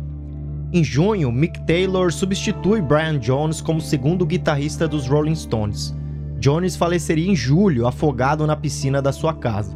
Em 0.73 0.83
junho, 0.83 1.31
Mick 1.31 1.61
Taylor 1.61 2.11
substitui 2.11 2.81
Brian 2.81 3.17
Jones 3.19 3.61
como 3.61 3.79
segundo 3.79 4.25
guitarrista 4.25 4.85
dos 4.85 5.07
Rolling 5.07 5.35
Stones. 5.35 5.95
Jones 6.39 6.75
faleceria 6.75 7.31
em 7.31 7.35
julho, 7.35 7.87
afogado 7.87 8.45
na 8.45 8.53
piscina 8.53 9.01
da 9.01 9.13
sua 9.13 9.33
casa. 9.33 9.73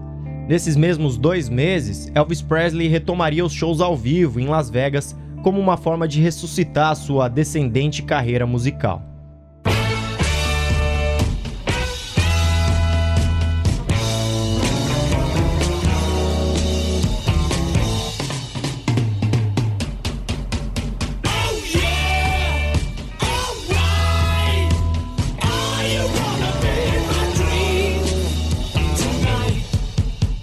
Nesses 0.50 0.75
mesmos 0.75 1.17
dois 1.17 1.48
meses, 1.48 2.12
Elvis 2.13 2.41
Presley 2.41 2.89
retomaria 2.89 3.45
os 3.45 3.53
shows 3.53 3.79
ao 3.79 3.95
vivo 3.95 4.38
em 4.38 4.48
Las 4.48 4.69
Vegas 4.69 5.15
como 5.41 5.62
uma 5.62 5.77
forma 5.77 6.07
de 6.10 6.19
ressuscitar 6.19 6.93
sua 6.95 7.29
descendente 7.29 8.03
carreira 8.03 8.45
musical. 8.45 9.11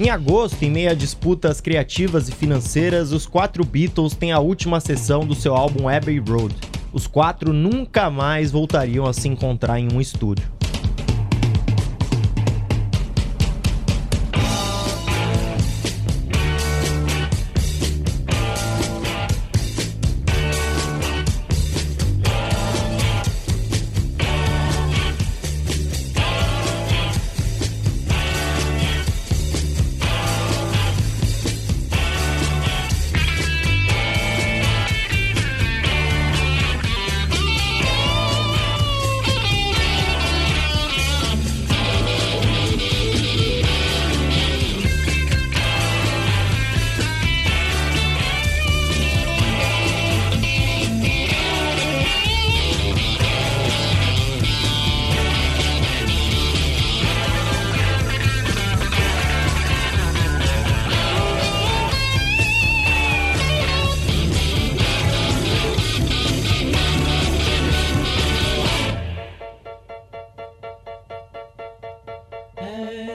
Em 0.00 0.10
agosto, 0.10 0.62
em 0.62 0.70
meio 0.70 0.92
a 0.92 0.94
disputas 0.94 1.60
criativas 1.60 2.28
e 2.28 2.32
financeiras, 2.32 3.10
os 3.10 3.26
quatro 3.26 3.64
Beatles 3.64 4.14
têm 4.14 4.30
a 4.30 4.38
última 4.38 4.78
sessão 4.78 5.26
do 5.26 5.34
seu 5.34 5.56
álbum 5.56 5.88
Abbey 5.88 6.20
Road. 6.20 6.54
Os 6.92 7.08
quatro 7.08 7.52
nunca 7.52 8.08
mais 8.08 8.52
voltariam 8.52 9.06
a 9.06 9.12
se 9.12 9.26
encontrar 9.26 9.80
em 9.80 9.92
um 9.92 10.00
estúdio. 10.00 10.57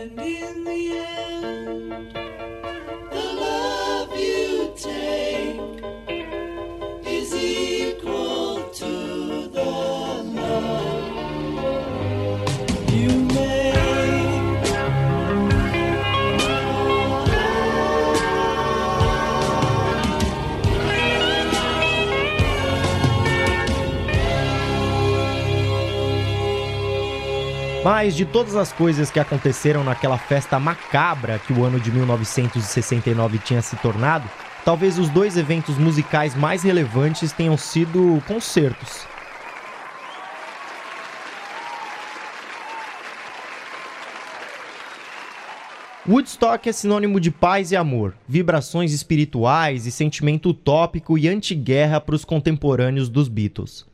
and 0.03 0.19
in 0.19 0.63
the 0.65 0.97
end. 0.97 2.32
Mas 27.83 28.15
de 28.15 28.23
todas 28.23 28.55
as 28.55 28.71
coisas 28.71 29.11
que 29.11 29.19
aconteceram 29.19 29.83
naquela 29.83 30.17
festa 30.17 30.57
macabra 30.57 31.37
que 31.37 31.51
o 31.51 31.65
ano 31.65 31.81
de 31.81 31.91
1969 31.91 33.39
tinha 33.39 33.61
se 33.61 33.75
tornado, 33.75 34.29
talvez 34.63 34.97
os 34.97 35.09
dois 35.09 35.35
eventos 35.35 35.77
musicais 35.77 36.33
mais 36.33 36.63
relevantes 36.63 37.33
tenham 37.33 37.57
sido 37.57 38.23
concertos. 38.25 39.05
Woodstock 46.07 46.69
é 46.69 46.71
sinônimo 46.71 47.19
de 47.19 47.31
paz 47.31 47.73
e 47.73 47.75
amor, 47.75 48.13
vibrações 48.25 48.93
espirituais 48.93 49.85
e 49.85 49.91
sentimento 49.91 50.49
utópico 50.49 51.17
e 51.17 51.27
anti-guerra 51.27 51.99
para 51.99 52.15
os 52.15 52.23
contemporâneos 52.23 53.09
dos 53.09 53.27
Beatles. 53.27 53.85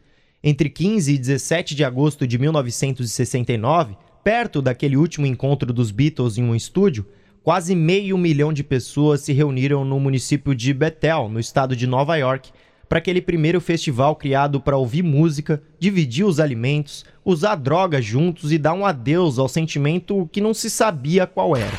Entre 0.41 0.69
15 0.69 1.13
e 1.13 1.17
17 1.17 1.75
de 1.75 1.84
agosto 1.84 2.25
de 2.25 2.39
1969, 2.39 3.98
perto 4.24 4.62
daquele 4.62 4.96
último 4.96 5.25
encontro 5.25 5.74
dos 5.74 5.91
Beatles 5.91 6.38
em 6.38 6.43
um 6.43 6.55
estúdio, 6.55 7.05
quase 7.43 7.75
meio 7.75 8.17
milhão 8.17 8.53
de 8.53 8.63
pessoas 8.63 9.19
se 9.19 9.34
reuniram 9.34 9.84
no 9.84 10.00
município 10.00 10.55
de 10.55 10.74
Bethel, 10.74 11.27
no 11.27 11.41
estado 11.41 11.75
de 11.75 11.86
Nova 11.86 12.15
York, 12.15 12.51
para 12.88 13.00
aquele 13.00 13.22
primeiro 13.22 13.60
festival 13.60 14.15
criado 14.15 14.62
para 14.62 14.77
ouvir 14.77 15.03
música, 15.03 15.62
dividir 15.77 16.24
os 16.24 16.39
alimentos, 16.39 17.03
usar 17.25 17.55
drogas 17.55 18.05
juntos 18.05 18.53
e 18.53 18.58
dar 18.58 18.74
um 18.74 18.86
adeus 18.86 19.39
ao 19.39 19.50
sentimento 19.50 20.27
que 20.31 20.39
não 20.39 20.53
se 20.53 20.69
sabia 20.69 21.27
qual 21.27 21.58
era. 21.58 21.77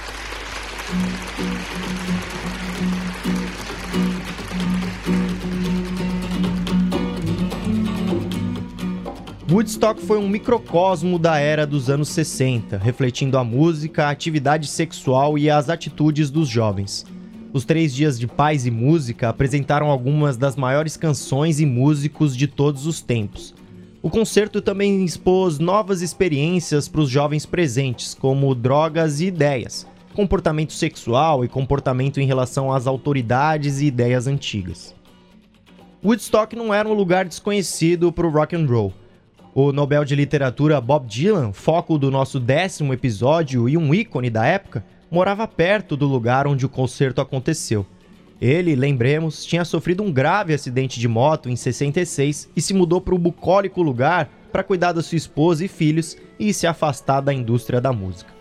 Woodstock 9.51 10.01
foi 10.01 10.17
um 10.17 10.29
microcosmo 10.29 11.19
da 11.19 11.37
era 11.37 11.67
dos 11.67 11.91
anos 11.91 12.09
60, 12.11 12.79
refletindo 12.79 13.37
a 13.37 13.43
música, 13.43 14.05
a 14.05 14.11
atividade 14.11 14.69
sexual 14.69 15.37
e 15.37 15.51
as 15.51 15.69
atitudes 15.69 16.31
dos 16.31 16.49
jovens. 16.49 17.05
Os 17.53 17.65
três 17.65 17.93
dias 17.93 18.17
de 18.17 18.29
paz 18.29 18.65
e 18.65 18.71
música 18.71 19.29
apresentaram 19.29 19.91
algumas 19.91 20.37
das 20.37 20.55
maiores 20.55 20.97
canções 20.97 21.59
e 21.59 21.67
músicos 21.67 22.37
de 22.37 22.47
todos 22.47 22.87
os 22.87 23.01
tempos. 23.01 23.53
O 24.01 24.09
concerto 24.09 24.63
também 24.63 25.05
expôs 25.05 25.59
novas 25.59 26.01
experiências 26.01 26.89
para 26.89 27.01
os 27.01 27.11
jovens 27.11 27.45
presentes, 27.45 28.15
como 28.15 28.55
drogas 28.55 29.21
e 29.21 29.27
ideias, 29.27 29.85
comportamento 30.15 30.73
sexual 30.73 31.45
e 31.45 31.49
comportamento 31.49 32.21
em 32.21 32.27
relação 32.27 32.73
às 32.73 32.87
autoridades 32.87 33.81
e 33.81 33.87
ideias 33.87 34.29
antigas. 34.29 34.95
Woodstock 36.05 36.55
não 36.55 36.73
era 36.73 36.89
um 36.89 36.95
lugar 36.95 37.25
desconhecido 37.25 38.13
para 38.13 38.29
o 38.29 38.31
rock 38.31 38.55
and 38.55 38.67
roll. 38.67 38.95
O 39.53 39.73
Nobel 39.73 40.05
de 40.05 40.15
Literatura 40.15 40.81
Bob 40.81 41.09
Dylan, 41.09 41.53
foco 41.53 41.99
do 41.99 42.09
nosso 42.09 42.39
décimo 42.39 42.93
episódio 42.93 43.69
e 43.69 43.77
um 43.77 43.93
ícone 43.93 44.31
da 44.31 44.47
época, 44.47 44.85
morava 45.11 45.49
perto 45.49 45.97
do 45.97 46.07
lugar 46.07 46.47
onde 46.47 46.65
o 46.65 46.69
concerto 46.69 47.21
aconteceu. 47.21 47.85
Ele, 48.41 48.77
lembremos, 48.77 49.45
tinha 49.45 49.65
sofrido 49.65 50.05
um 50.05 50.13
grave 50.13 50.55
acidente 50.55 51.01
de 51.01 51.09
moto 51.09 51.51
em 51.51 51.57
66 51.57 52.49
e 52.55 52.63
se 52.63 52.73
mudou 52.73 53.01
para 53.01 53.15
o 53.15 53.19
bucólico 53.19 53.83
lugar 53.83 54.31
para 54.53 54.63
cuidar 54.63 54.93
da 54.93 55.03
sua 55.03 55.17
esposa 55.17 55.65
e 55.65 55.69
filhos 55.69 56.17
e 56.39 56.55
se 56.55 56.69
afastar 56.69 57.21
da 57.21 57.35
indústria 57.35 57.81
da 57.81 57.93
música. 57.93 58.33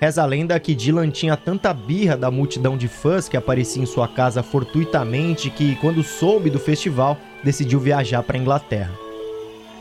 Reza 0.00 0.22
a 0.22 0.26
lenda 0.26 0.58
que 0.58 0.74
Dylan 0.74 1.10
tinha 1.10 1.36
tanta 1.36 1.74
birra 1.74 2.16
da 2.16 2.30
multidão 2.30 2.78
de 2.78 2.88
fãs 2.88 3.28
que 3.28 3.36
aparecia 3.36 3.82
em 3.82 3.86
sua 3.86 4.08
casa 4.08 4.42
fortuitamente 4.42 5.50
que, 5.50 5.76
quando 5.76 6.02
soube 6.02 6.48
do 6.48 6.58
festival, 6.58 7.18
decidiu 7.44 7.78
viajar 7.78 8.22
para 8.22 8.38
a 8.38 8.40
Inglaterra. 8.40 9.07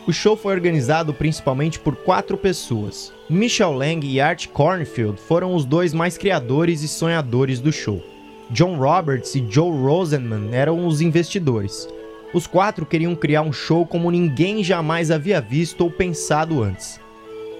O 0.07 0.13
show 0.13 0.37
foi 0.37 0.53
organizado 0.53 1.13
principalmente 1.13 1.77
por 1.77 1.97
quatro 1.97 2.37
pessoas. 2.37 3.11
Michel 3.29 3.73
Lang 3.73 4.07
e 4.07 4.21
Art 4.21 4.47
Cornfield 4.47 5.19
foram 5.19 5.53
os 5.53 5.65
dois 5.65 5.93
mais 5.93 6.17
criadores 6.17 6.81
e 6.81 6.87
sonhadores 6.87 7.59
do 7.59 7.73
show. 7.73 8.01
John 8.49 8.77
Roberts 8.77 9.35
e 9.35 9.45
Joe 9.49 9.69
Rosenman 9.69 10.51
eram 10.53 10.87
os 10.87 11.01
investidores. 11.01 11.89
Os 12.33 12.47
quatro 12.47 12.85
queriam 12.85 13.13
criar 13.15 13.41
um 13.41 13.51
show 13.51 13.85
como 13.85 14.09
ninguém 14.09 14.63
jamais 14.63 15.11
havia 15.11 15.41
visto 15.41 15.81
ou 15.81 15.91
pensado 15.91 16.63
antes. 16.63 17.01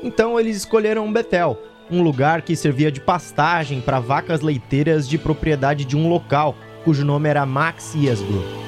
Então 0.01 0.39
eles 0.39 0.56
escolheram 0.56 1.12
Bethel, 1.12 1.60
um 1.92 2.01
lugar 2.01 2.44
que 2.44 2.56
servia 2.56 2.89
de 2.89 3.01
pastagem 3.01 3.82
para 3.82 4.00
vacas 4.00 4.39
leiteiras 4.39 5.06
de 5.10 5.18
propriedade 5.18 5.84
de 5.84 5.98
um 5.98 6.08
local, 6.08 6.56
cujo 6.86 7.04
nome 7.04 7.27
era 7.27 7.46
Max 7.46 7.94
Yesbrook. 7.94 8.68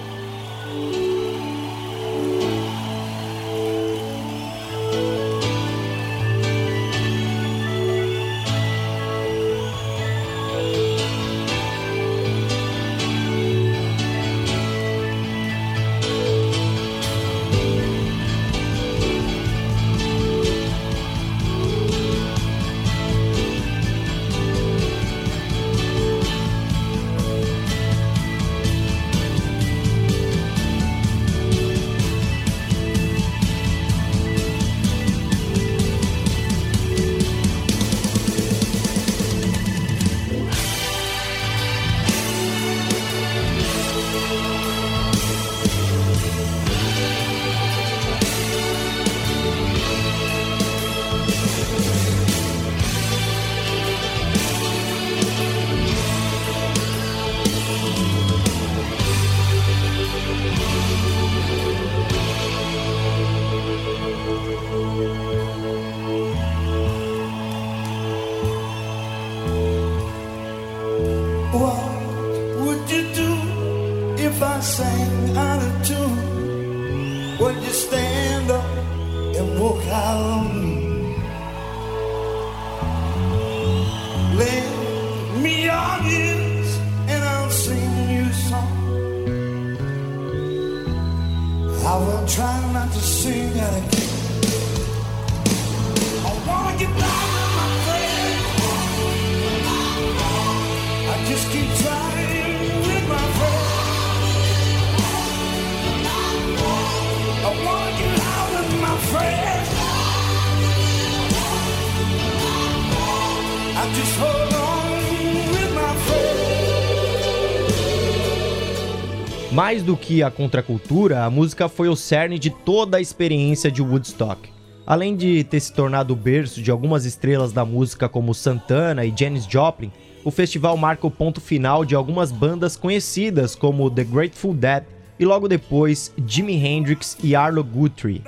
Do 119.89 119.97
que 119.97 120.21
a 120.21 120.29
contracultura, 120.29 121.23
a 121.23 121.31
música 121.31 121.67
foi 121.67 121.89
o 121.89 121.95
cerne 121.95 122.37
de 122.37 122.51
toda 122.51 122.97
a 122.97 123.01
experiência 123.01 123.71
de 123.71 123.81
Woodstock. 123.81 124.47
Além 124.85 125.15
de 125.15 125.43
ter 125.43 125.59
se 125.59 125.73
tornado 125.73 126.13
o 126.13 126.15
berço 126.15 126.61
de 126.61 126.69
algumas 126.69 127.05
estrelas 127.05 127.51
da 127.51 127.65
música 127.65 128.07
como 128.07 128.35
Santana 128.35 129.03
e 129.03 129.11
Janis 129.17 129.47
Joplin, 129.47 129.91
o 130.23 130.29
festival 130.29 130.77
marca 130.77 131.07
o 131.07 131.11
ponto 131.11 131.41
final 131.41 131.83
de 131.83 131.95
algumas 131.95 132.31
bandas 132.31 132.77
conhecidas 132.77 133.55
como 133.55 133.89
The 133.89 134.03
Grateful 134.03 134.53
Dead 134.53 134.83
e 135.17 135.25
logo 135.25 135.47
depois 135.47 136.13
Jimi 136.27 136.63
Hendrix 136.63 137.17
e 137.23 137.35
Arlo 137.35 137.63
Guthrie. 137.63 138.21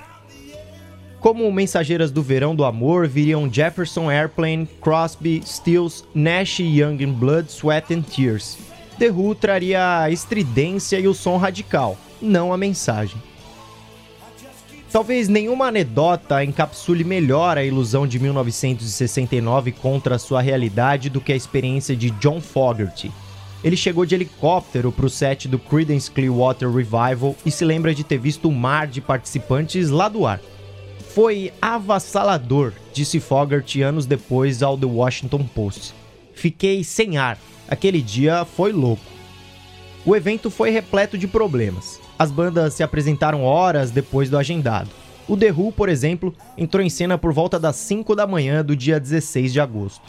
Como 1.19 1.51
mensageiras 1.51 2.09
do 2.09 2.23
verão 2.23 2.55
do 2.55 2.65
amor 2.65 3.07
viriam 3.07 3.53
Jefferson 3.53 4.09
Airplane, 4.09 4.67
Crosby, 4.81 5.43
Stills, 5.45 6.03
Nash 6.15 6.59
Young 6.59 7.05
Blood, 7.05 7.51
Sweat 7.51 7.93
and 7.93 8.01
Tears, 8.01 8.57
The 9.01 9.09
Who 9.09 9.33
traria 9.33 10.01
a 10.01 10.11
estridência 10.11 10.99
e 10.99 11.07
o 11.07 11.13
som 11.15 11.35
radical, 11.35 11.97
não 12.21 12.53
a 12.53 12.57
mensagem. 12.57 13.19
Talvez 14.91 15.27
nenhuma 15.27 15.65
anedota 15.65 16.43
encapsule 16.43 17.03
melhor 17.03 17.57
a 17.57 17.63
ilusão 17.63 18.05
de 18.05 18.19
1969 18.19 19.71
contra 19.71 20.17
a 20.17 20.19
sua 20.19 20.39
realidade 20.39 21.09
do 21.09 21.19
que 21.19 21.33
a 21.33 21.35
experiência 21.35 21.95
de 21.95 22.11
John 22.11 22.39
Fogerty. 22.39 23.11
Ele 23.63 23.75
chegou 23.75 24.05
de 24.05 24.13
helicóptero 24.13 24.91
para 24.91 25.07
o 25.07 25.09
set 25.09 25.47
do 25.47 25.57
Creedence 25.57 26.11
Clearwater 26.11 26.71
Revival 26.71 27.35
e 27.43 27.49
se 27.49 27.65
lembra 27.65 27.95
de 27.95 28.03
ter 28.03 28.19
visto 28.19 28.49
o 28.49 28.53
mar 28.53 28.85
de 28.85 29.01
participantes 29.01 29.89
lá 29.89 30.07
do 30.09 30.27
ar. 30.27 30.39
Foi 31.15 31.51
avassalador, 31.59 32.71
disse 32.93 33.19
Fogerty 33.19 33.81
anos 33.81 34.05
depois 34.05 34.61
ao 34.61 34.77
The 34.77 34.85
Washington 34.85 35.43
Post. 35.55 35.91
Fiquei 36.35 36.83
sem 36.83 37.17
ar, 37.17 37.39
Aquele 37.71 38.01
dia 38.01 38.43
foi 38.43 38.73
louco. 38.73 39.01
O 40.05 40.13
evento 40.13 40.51
foi 40.51 40.71
repleto 40.71 41.17
de 41.17 41.25
problemas. 41.25 42.01
As 42.19 42.29
bandas 42.29 42.73
se 42.73 42.83
apresentaram 42.83 43.45
horas 43.45 43.91
depois 43.91 44.29
do 44.29 44.37
agendado. 44.37 44.89
O 45.25 45.37
The 45.37 45.53
Who, 45.53 45.71
por 45.71 45.87
exemplo, 45.87 46.35
entrou 46.57 46.83
em 46.83 46.89
cena 46.89 47.17
por 47.17 47.31
volta 47.31 47.57
das 47.57 47.77
5 47.77 48.13
da 48.13 48.27
manhã 48.27 48.61
do 48.61 48.75
dia 48.75 48.99
16 48.99 49.53
de 49.53 49.61
agosto. 49.61 50.01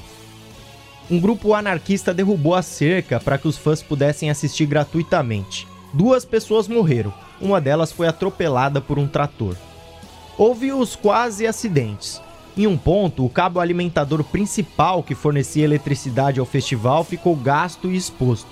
Um 1.08 1.20
grupo 1.20 1.54
anarquista 1.54 2.12
derrubou 2.12 2.56
a 2.56 2.62
cerca 2.62 3.20
para 3.20 3.38
que 3.38 3.46
os 3.46 3.56
fãs 3.56 3.80
pudessem 3.80 4.28
assistir 4.28 4.66
gratuitamente. 4.66 5.68
Duas 5.92 6.24
pessoas 6.24 6.66
morreram, 6.66 7.14
uma 7.40 7.60
delas 7.60 7.92
foi 7.92 8.08
atropelada 8.08 8.80
por 8.80 8.98
um 8.98 9.06
trator. 9.06 9.54
Houve 10.36 10.72
os 10.72 10.96
quase 10.96 11.46
acidentes. 11.46 12.20
Em 12.56 12.66
um 12.66 12.76
ponto, 12.76 13.24
o 13.24 13.30
cabo 13.30 13.60
alimentador 13.60 14.22
principal 14.22 15.02
que 15.02 15.14
fornecia 15.14 15.64
eletricidade 15.64 16.38
ao 16.38 16.44
festival 16.44 17.02
ficou 17.02 17.34
gasto 17.34 17.90
e 17.90 17.96
exposto. 17.96 18.48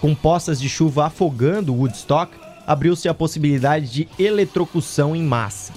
Com 0.00 0.14
poças 0.14 0.60
de 0.60 0.68
chuva 0.68 1.06
afogando 1.06 1.72
Woodstock, 1.72 2.32
abriu-se 2.66 3.08
a 3.08 3.14
possibilidade 3.14 3.88
de 3.88 4.08
eletrocução 4.18 5.14
em 5.14 5.22
massa. 5.22 5.72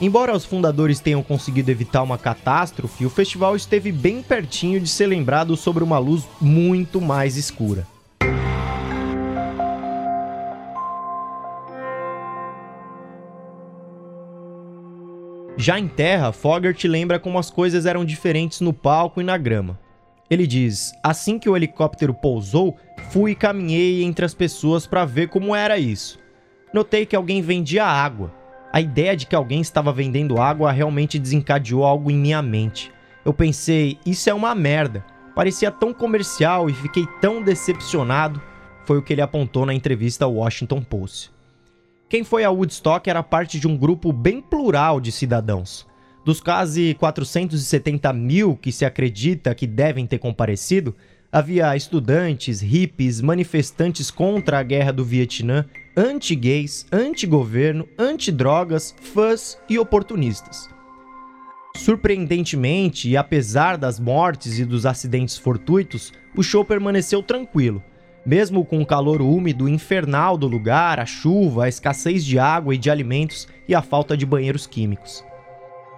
Embora 0.00 0.34
os 0.34 0.44
fundadores 0.44 1.00
tenham 1.00 1.22
conseguido 1.22 1.70
evitar 1.70 2.02
uma 2.02 2.16
catástrofe, 2.16 3.04
o 3.04 3.10
festival 3.10 3.56
esteve 3.56 3.90
bem 3.90 4.22
pertinho 4.22 4.80
de 4.80 4.88
ser 4.88 5.06
lembrado 5.06 5.56
sobre 5.56 5.82
uma 5.82 5.98
luz 5.98 6.22
muito 6.40 7.00
mais 7.00 7.36
escura. 7.36 7.86
Já 15.56 15.78
em 15.78 15.88
terra, 15.88 16.32
Fogerty 16.32 16.88
lembra 16.88 17.18
como 17.18 17.38
as 17.38 17.50
coisas 17.50 17.84
eram 17.84 18.04
diferentes 18.04 18.60
no 18.60 18.72
palco 18.72 19.20
e 19.20 19.24
na 19.24 19.36
grama. 19.36 19.78
Ele 20.30 20.46
diz: 20.46 20.92
Assim 21.02 21.38
que 21.38 21.50
o 21.50 21.56
helicóptero 21.56 22.14
pousou, 22.14 22.76
fui 23.10 23.32
e 23.32 23.34
caminhei 23.34 24.02
entre 24.04 24.24
as 24.24 24.32
pessoas 24.32 24.86
para 24.86 25.04
ver 25.04 25.28
como 25.28 25.54
era 25.54 25.76
isso. 25.76 26.18
Notei 26.72 27.04
que 27.04 27.16
alguém 27.16 27.42
vendia 27.42 27.84
água. 27.84 28.32
A 28.72 28.80
ideia 28.80 29.16
de 29.16 29.26
que 29.26 29.34
alguém 29.34 29.60
estava 29.60 29.92
vendendo 29.92 30.40
água 30.40 30.70
realmente 30.70 31.18
desencadeou 31.18 31.84
algo 31.84 32.10
em 32.10 32.16
minha 32.16 32.40
mente. 32.40 32.92
Eu 33.24 33.34
pensei: 33.34 33.98
Isso 34.06 34.30
é 34.30 34.34
uma 34.34 34.54
merda. 34.54 35.04
Parecia 35.34 35.70
tão 35.70 35.92
comercial 35.92 36.70
e 36.70 36.74
fiquei 36.74 37.06
tão 37.20 37.42
decepcionado. 37.42 38.40
Foi 38.84 38.98
o 38.98 39.02
que 39.02 39.12
ele 39.12 39.22
apontou 39.22 39.66
na 39.66 39.74
entrevista 39.74 40.24
ao 40.24 40.34
Washington 40.34 40.80
Post. 40.80 41.32
Quem 42.10 42.24
foi 42.24 42.42
a 42.42 42.50
Woodstock 42.50 43.08
era 43.08 43.22
parte 43.22 43.60
de 43.60 43.68
um 43.68 43.76
grupo 43.76 44.12
bem 44.12 44.40
plural 44.40 45.00
de 45.00 45.12
cidadãos. 45.12 45.86
Dos 46.24 46.40
quase 46.40 46.92
470 46.94 48.12
mil 48.12 48.56
que 48.56 48.72
se 48.72 48.84
acredita 48.84 49.54
que 49.54 49.64
devem 49.64 50.04
ter 50.08 50.18
comparecido, 50.18 50.96
havia 51.30 51.76
estudantes, 51.76 52.60
hippies, 52.60 53.20
manifestantes 53.20 54.10
contra 54.10 54.58
a 54.58 54.62
guerra 54.64 54.92
do 54.92 55.04
Vietnã, 55.04 55.64
anti-gays, 55.96 56.84
anti-governo, 56.90 57.86
anti-drogas, 57.96 58.92
fãs 59.00 59.56
e 59.68 59.78
oportunistas. 59.78 60.68
Surpreendentemente, 61.76 63.08
e 63.08 63.16
apesar 63.16 63.78
das 63.78 64.00
mortes 64.00 64.58
e 64.58 64.64
dos 64.64 64.84
acidentes 64.84 65.38
fortuitos, 65.38 66.12
o 66.36 66.42
show 66.42 66.64
permaneceu 66.64 67.22
tranquilo, 67.22 67.80
mesmo 68.24 68.64
com 68.64 68.80
o 68.80 68.86
calor 68.86 69.22
úmido 69.22 69.68
infernal 69.68 70.36
do 70.36 70.46
lugar, 70.46 71.00
a 71.00 71.06
chuva, 71.06 71.64
a 71.64 71.68
escassez 71.68 72.24
de 72.24 72.38
água 72.38 72.74
e 72.74 72.78
de 72.78 72.90
alimentos 72.90 73.48
e 73.68 73.74
a 73.74 73.82
falta 73.82 74.16
de 74.16 74.26
banheiros 74.26 74.66
químicos. 74.66 75.24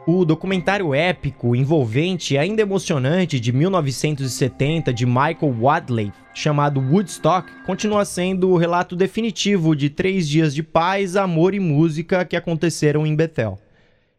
O 0.05 0.25
documentário 0.25 0.93
épico, 0.93 1.55
envolvente 1.55 2.35
e 2.35 2.39
ainda 2.39 2.61
emocionante 2.61 3.39
de 3.39 3.53
1970 3.53 4.93
de 4.93 5.07
Michael 5.07 5.57
Wadley, 5.61 6.13
chamado 6.35 6.81
Woodstock, 6.81 7.49
continua 7.65 8.05
sendo 8.05 8.51
o 8.51 8.57
relato 8.57 8.97
definitivo 8.97 9.77
de 9.77 9.89
três 9.89 10.29
dias 10.29 10.53
de 10.53 10.63
paz, 10.63 11.15
amor 11.15 11.55
e 11.55 11.61
música 11.61 12.25
que 12.25 12.35
aconteceram 12.35 13.07
em 13.07 13.15
Bethel. 13.15 13.61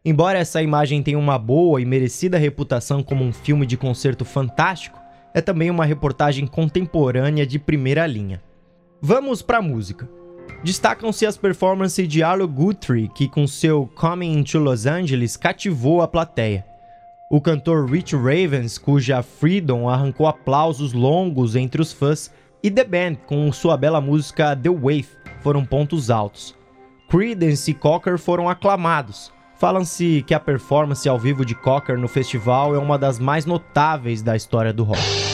Embora 0.02 0.38
essa 0.38 0.62
imagem 0.62 1.02
tenha 1.02 1.18
uma 1.18 1.38
boa 1.38 1.80
e 1.80 1.84
merecida 1.84 2.38
reputação 2.38 3.02
como 3.02 3.22
um 3.22 3.32
filme 3.32 3.66
de 3.66 3.76
concerto 3.76 4.24
fantástico, 4.24 4.98
é 5.34 5.40
também 5.40 5.68
uma 5.68 5.84
reportagem 5.84 6.46
contemporânea 6.46 7.44
de 7.44 7.58
primeira 7.58 8.06
linha. 8.06 8.40
Vamos 9.02 9.42
para 9.42 9.58
a 9.58 9.62
música. 9.62 10.08
Destacam-se 10.62 11.26
as 11.26 11.36
performances 11.36 12.08
de 12.08 12.22
Arlo 12.22 12.46
Guthrie, 12.46 13.08
que 13.08 13.28
com 13.28 13.46
seu 13.46 13.90
Coming 13.96 14.44
to 14.44 14.60
Los 14.60 14.86
Angeles 14.86 15.36
cativou 15.36 16.00
a 16.00 16.08
plateia. 16.08 16.64
O 17.30 17.40
cantor 17.40 17.90
Rich 17.90 18.14
Ravens, 18.14 18.78
cuja 18.78 19.22
Freedom 19.22 19.88
arrancou 19.88 20.26
aplausos 20.26 20.92
longos 20.92 21.56
entre 21.56 21.82
os 21.82 21.92
fãs, 21.92 22.30
e 22.62 22.70
The 22.70 22.84
Band, 22.84 23.16
com 23.26 23.52
sua 23.52 23.76
bela 23.76 24.00
música 24.00 24.56
The 24.56 24.70
Wave, 24.70 25.08
foram 25.40 25.66
pontos 25.66 26.10
altos. 26.10 26.54
Creedence 27.10 27.70
e 27.70 27.74
Cocker 27.74 28.18
foram 28.18 28.48
aclamados, 28.48 29.32
Falam-se 29.64 30.22
que 30.26 30.34
a 30.34 30.38
performance 30.38 31.08
ao 31.08 31.18
vivo 31.18 31.42
de 31.42 31.54
Cocker 31.54 31.98
no 31.98 32.06
festival 32.06 32.74
é 32.74 32.78
uma 32.78 32.98
das 32.98 33.18
mais 33.18 33.46
notáveis 33.46 34.20
da 34.20 34.36
história 34.36 34.74
do 34.74 34.84
rock. 34.84 35.33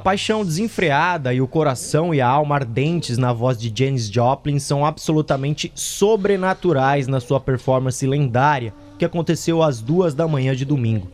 A 0.00 0.02
paixão 0.02 0.42
desenfreada 0.42 1.34
e 1.34 1.42
o 1.42 1.46
coração 1.46 2.14
e 2.14 2.22
a 2.22 2.26
alma 2.26 2.54
ardentes 2.54 3.18
na 3.18 3.34
voz 3.34 3.58
de 3.58 3.70
Janis 3.70 4.10
Joplin 4.10 4.58
são 4.58 4.86
absolutamente 4.86 5.70
sobrenaturais 5.74 7.06
na 7.06 7.20
sua 7.20 7.38
performance 7.38 8.06
lendária 8.06 8.72
que 8.98 9.04
aconteceu 9.04 9.62
às 9.62 9.82
duas 9.82 10.14
da 10.14 10.26
manhã 10.26 10.56
de 10.56 10.64
domingo. 10.64 11.06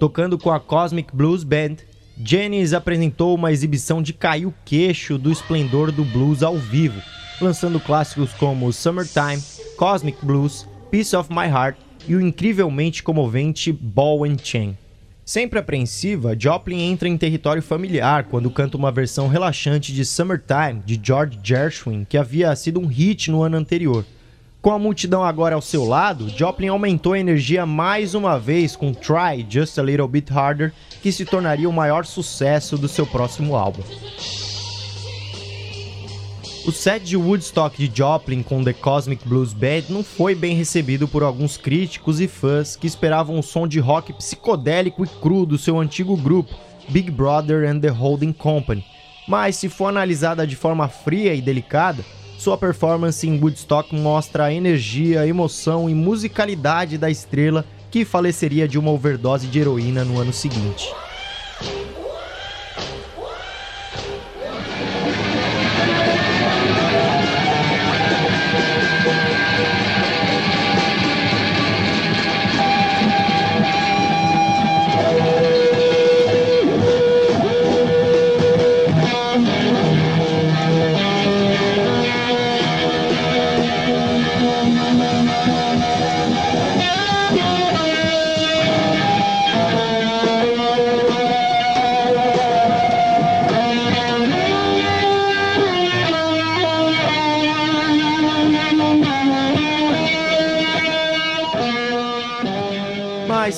Tocando 0.00 0.38
com 0.38 0.50
a 0.50 0.58
Cosmic 0.58 1.14
Blues 1.14 1.44
Band, 1.44 1.76
Janis 2.16 2.72
apresentou 2.72 3.34
uma 3.34 3.52
exibição 3.52 4.00
de 4.00 4.14
cair 4.14 4.46
o 4.46 4.54
queixo 4.64 5.18
do 5.18 5.30
esplendor 5.30 5.92
do 5.92 6.02
blues 6.02 6.42
ao 6.42 6.56
vivo, 6.56 7.02
lançando 7.42 7.78
clássicos 7.78 8.32
como 8.32 8.72
Summertime, 8.72 9.42
Cosmic 9.76 10.24
Blues, 10.24 10.66
Piece 10.90 11.14
of 11.14 11.30
My 11.30 11.46
Heart 11.46 11.76
e 12.08 12.16
o 12.16 12.22
incrivelmente 12.22 13.02
comovente 13.02 13.70
Ball 13.70 14.24
and 14.24 14.38
Chain. 14.42 14.78
Sempre 15.24 15.58
apreensiva, 15.58 16.36
Joplin 16.38 16.82
entra 16.82 17.08
em 17.08 17.16
território 17.16 17.62
familiar 17.62 18.24
quando 18.24 18.50
canta 18.50 18.76
uma 18.76 18.92
versão 18.92 19.26
relaxante 19.26 19.90
de 19.90 20.04
Summertime 20.04 20.82
de 20.84 21.00
George 21.02 21.38
Gershwin, 21.42 22.04
que 22.06 22.18
havia 22.18 22.54
sido 22.54 22.78
um 22.78 22.86
hit 22.86 23.30
no 23.30 23.42
ano 23.42 23.56
anterior. 23.56 24.04
Com 24.60 24.70
a 24.70 24.78
multidão 24.78 25.24
agora 25.24 25.54
ao 25.54 25.62
seu 25.62 25.84
lado, 25.84 26.28
Joplin 26.28 26.68
aumentou 26.68 27.14
a 27.14 27.18
energia 27.18 27.64
mais 27.64 28.14
uma 28.14 28.38
vez 28.38 28.76
com 28.76 28.92
Try 28.92 29.46
Just 29.48 29.78
a 29.78 29.82
Little 29.82 30.08
Bit 30.08 30.30
Harder, 30.30 30.74
que 31.02 31.10
se 31.10 31.24
tornaria 31.24 31.68
o 31.68 31.72
maior 31.72 32.04
sucesso 32.04 32.76
do 32.76 32.88
seu 32.88 33.06
próximo 33.06 33.56
álbum. 33.56 33.82
O 36.66 36.72
set 36.72 37.04
de 37.04 37.14
Woodstock 37.14 37.76
de 37.76 37.94
Joplin 37.94 38.42
com 38.42 38.64
The 38.64 38.72
Cosmic 38.72 39.28
Blues 39.28 39.52
Band 39.52 39.82
não 39.90 40.02
foi 40.02 40.34
bem 40.34 40.56
recebido 40.56 41.06
por 41.06 41.22
alguns 41.22 41.58
críticos 41.58 42.22
e 42.22 42.26
fãs 42.26 42.74
que 42.74 42.86
esperavam 42.86 43.36
um 43.36 43.42
som 43.42 43.68
de 43.68 43.78
rock 43.78 44.14
psicodélico 44.14 45.04
e 45.04 45.06
cru 45.06 45.44
do 45.44 45.58
seu 45.58 45.78
antigo 45.78 46.16
grupo, 46.16 46.54
Big 46.88 47.10
Brother 47.10 47.68
and 47.68 47.80
the 47.80 47.90
Holding 47.90 48.32
Company. 48.32 48.82
Mas, 49.28 49.56
se 49.56 49.68
for 49.68 49.88
analisada 49.88 50.46
de 50.46 50.56
forma 50.56 50.88
fria 50.88 51.34
e 51.34 51.42
delicada, 51.42 52.02
Sua 52.38 52.58
performance 52.58 53.26
em 53.26 53.40
Woodstock 53.40 53.94
mostra 53.94 54.44
a 54.44 54.52
energia, 54.52 55.26
emoção 55.26 55.88
e 55.88 55.94
musicalidade 55.94 56.98
da 56.98 57.08
estrela 57.08 57.64
que 57.90 58.04
faleceria 58.04 58.66
de 58.66 58.78
uma 58.78 58.90
overdose 58.90 59.46
de 59.46 59.60
heroína 59.60 60.04
no 60.04 60.20
ano 60.20 60.32
seguinte. 60.32 60.92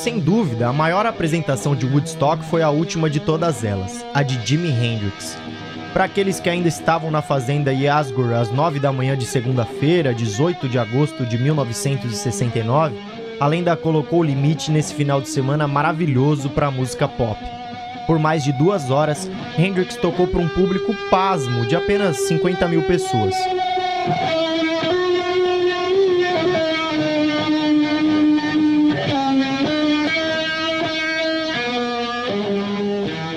Sem 0.06 0.20
dúvida, 0.20 0.68
a 0.68 0.72
maior 0.72 1.04
apresentação 1.04 1.74
de 1.74 1.84
Woodstock 1.84 2.44
foi 2.44 2.62
a 2.62 2.70
última 2.70 3.10
de 3.10 3.18
todas 3.18 3.64
elas, 3.64 4.06
a 4.14 4.22
de 4.22 4.38
Jimi 4.46 4.68
Hendrix. 4.68 5.36
Para 5.92 6.04
aqueles 6.04 6.38
que 6.38 6.48
ainda 6.48 6.68
estavam 6.68 7.10
na 7.10 7.20
fazenda 7.20 7.72
Yasgur 7.72 8.32
às 8.32 8.48
9 8.48 8.78
da 8.78 8.92
manhã 8.92 9.18
de 9.18 9.26
segunda-feira, 9.26 10.14
18 10.14 10.68
de 10.68 10.78
agosto 10.78 11.26
de 11.26 11.36
1969, 11.36 12.94
a 13.40 13.48
lenda 13.48 13.76
colocou 13.76 14.20
o 14.20 14.22
limite 14.22 14.70
nesse 14.70 14.94
final 14.94 15.20
de 15.20 15.28
semana 15.28 15.66
maravilhoso 15.66 16.50
para 16.50 16.68
a 16.68 16.70
música 16.70 17.08
pop. 17.08 17.40
Por 18.06 18.20
mais 18.20 18.44
de 18.44 18.52
duas 18.52 18.92
horas, 18.92 19.28
Hendrix 19.58 19.96
tocou 19.96 20.28
para 20.28 20.38
um 20.38 20.48
público 20.48 20.94
pasmo 21.10 21.66
de 21.66 21.74
apenas 21.74 22.16
50 22.28 22.68
mil 22.68 22.82
pessoas. 22.82 23.34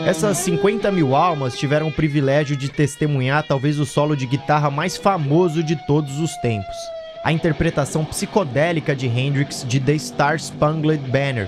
Essas 0.09 0.39
50 0.39 0.91
mil 0.91 1.15
almas 1.15 1.55
tiveram 1.55 1.87
o 1.87 1.91
privilégio 1.91 2.57
de 2.57 2.67
testemunhar 2.67 3.43
talvez 3.43 3.77
o 3.77 3.85
solo 3.85 4.17
de 4.17 4.25
guitarra 4.25 4.71
mais 4.71 4.97
famoso 4.97 5.61
de 5.61 5.75
todos 5.85 6.19
os 6.19 6.35
tempos. 6.37 6.75
A 7.23 7.31
interpretação 7.31 8.03
psicodélica 8.03 8.95
de 8.95 9.05
Hendrix 9.05 9.63
de 9.67 9.79
The 9.79 9.95
Star 9.99 10.39
Spangled 10.39 11.07
Banner. 11.11 11.47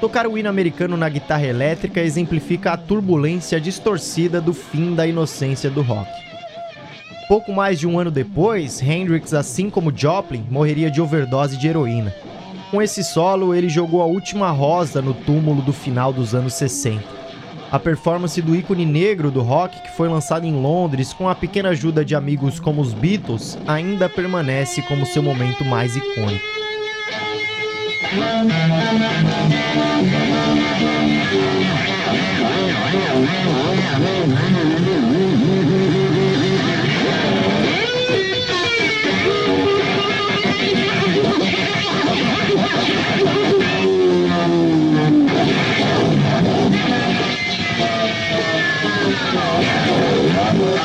Tocar 0.00 0.26
o 0.26 0.38
hino 0.38 0.48
americano 0.48 0.96
na 0.96 1.10
guitarra 1.10 1.44
elétrica 1.44 2.00
exemplifica 2.00 2.72
a 2.72 2.76
turbulência 2.78 3.60
distorcida 3.60 4.40
do 4.40 4.54
fim 4.54 4.94
da 4.94 5.06
inocência 5.06 5.68
do 5.68 5.82
rock. 5.82 6.10
Pouco 7.28 7.52
mais 7.52 7.78
de 7.78 7.86
um 7.86 7.98
ano 7.98 8.10
depois, 8.10 8.80
Hendrix, 8.80 9.34
assim 9.34 9.68
como 9.68 9.94
Joplin, 9.94 10.46
morreria 10.50 10.90
de 10.90 11.02
overdose 11.02 11.58
de 11.58 11.68
heroína. 11.68 12.14
Com 12.70 12.80
esse 12.80 13.04
solo, 13.04 13.54
ele 13.54 13.68
jogou 13.68 14.00
a 14.00 14.06
última 14.06 14.50
rosa 14.50 15.02
no 15.02 15.12
túmulo 15.12 15.60
do 15.60 15.72
final 15.74 16.14
dos 16.14 16.34
anos 16.34 16.54
60. 16.54 17.19
A 17.70 17.78
performance 17.78 18.42
do 18.42 18.56
ícone 18.56 18.84
negro 18.84 19.30
do 19.30 19.42
rock, 19.42 19.80
que 19.80 19.90
foi 19.96 20.08
lançado 20.08 20.44
em 20.44 20.52
Londres 20.52 21.12
com 21.12 21.28
a 21.28 21.34
pequena 21.36 21.68
ajuda 21.68 22.04
de 22.04 22.16
amigos 22.16 22.58
como 22.58 22.80
os 22.82 22.92
Beatles, 22.92 23.56
ainda 23.64 24.08
permanece 24.08 24.82
como 24.82 25.06
seu 25.06 25.22
momento 25.22 25.64
mais 25.64 25.94
icônico. 25.94 26.44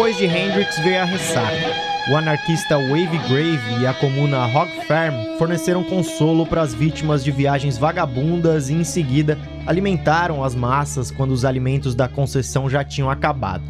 Depois 0.00 0.16
de 0.16 0.24
Hendrix 0.24 0.78
veio 0.78 1.02
a 1.02 1.04
ressaca. 1.04 1.74
O 2.10 2.16
anarquista 2.16 2.78
Wave 2.78 3.18
Grave 3.28 3.82
e 3.82 3.86
a 3.86 3.92
comuna 3.92 4.46
Rock 4.46 4.86
Farm 4.86 5.36
forneceram 5.36 5.84
consolo 5.84 6.46
para 6.46 6.62
as 6.62 6.72
vítimas 6.72 7.22
de 7.22 7.30
viagens 7.30 7.76
vagabundas 7.76 8.70
e, 8.70 8.72
em 8.72 8.82
seguida, 8.82 9.36
alimentaram 9.66 10.42
as 10.42 10.54
massas 10.54 11.10
quando 11.10 11.32
os 11.32 11.44
alimentos 11.44 11.94
da 11.94 12.08
concessão 12.08 12.70
já 12.70 12.82
tinham 12.82 13.10
acabado. 13.10 13.62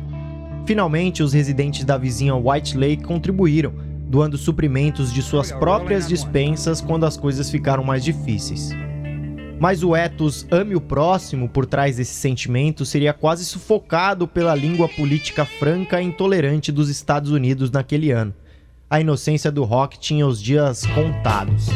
Finalmente, 0.66 1.20
os 1.20 1.32
residentes 1.32 1.84
da 1.84 1.98
vizinha 1.98 2.36
White 2.36 2.78
Lake 2.78 3.02
contribuíram, 3.02 3.72
doando 4.06 4.38
suprimentos 4.38 5.12
de 5.12 5.22
suas 5.22 5.50
próprias 5.50 6.06
dispensas 6.06 6.80
quando 6.80 7.06
as 7.06 7.16
coisas 7.16 7.50
ficaram 7.50 7.82
mais 7.82 8.04
difíceis. 8.04 8.70
Mas 9.60 9.82
o 9.82 9.94
ethos 9.94 10.46
ame 10.50 10.74
o 10.74 10.80
próximo 10.80 11.46
por 11.46 11.66
trás 11.66 11.98
desse 11.98 12.14
sentimento 12.14 12.86
seria 12.86 13.12
quase 13.12 13.44
sufocado 13.44 14.26
pela 14.26 14.54
língua 14.54 14.88
política 14.88 15.44
franca 15.44 16.00
e 16.00 16.06
intolerante 16.06 16.72
dos 16.72 16.88
Estados 16.88 17.30
Unidos 17.30 17.70
naquele 17.70 18.10
ano. 18.10 18.32
A 18.88 19.02
inocência 19.02 19.52
do 19.52 19.62
rock 19.64 19.98
tinha 19.98 20.26
os 20.26 20.42
dias 20.42 20.86
contados. 20.86 21.68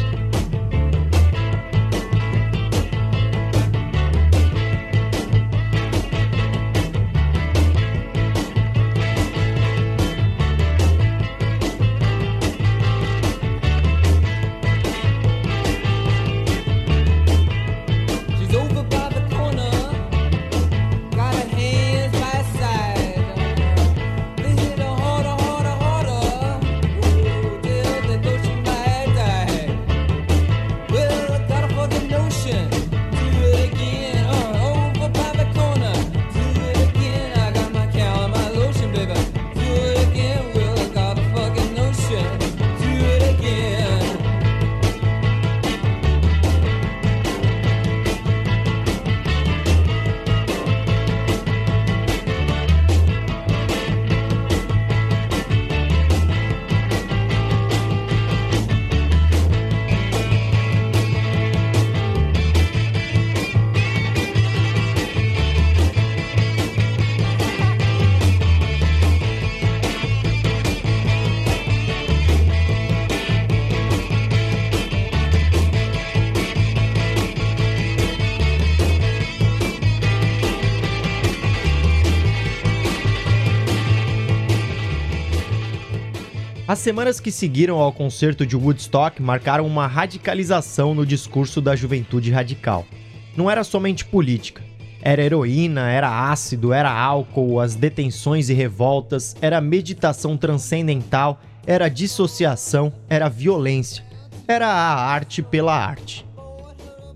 As 86.75 86.79
semanas 86.79 87.21
que 87.21 87.31
seguiram 87.31 87.79
ao 87.79 87.93
concerto 87.93 88.45
de 88.45 88.53
Woodstock 88.53 89.21
marcaram 89.21 89.65
uma 89.65 89.87
radicalização 89.87 90.93
no 90.93 91.05
discurso 91.05 91.61
da 91.61 91.73
juventude 91.73 92.29
radical. 92.31 92.85
Não 93.33 93.49
era 93.49 93.63
somente 93.63 94.03
política. 94.03 94.61
Era 95.01 95.23
heroína, 95.23 95.89
era 95.89 96.29
ácido, 96.29 96.73
era 96.73 96.91
álcool, 96.91 97.61
as 97.61 97.75
detenções 97.75 98.49
e 98.49 98.53
revoltas, 98.53 99.37
era 99.41 99.61
meditação 99.61 100.35
transcendental, 100.35 101.39
era 101.65 101.87
dissociação, 101.87 102.91
era 103.07 103.29
violência. 103.29 104.03
Era 104.45 104.67
a 104.67 104.95
arte 104.95 105.41
pela 105.41 105.73
arte. 105.73 106.25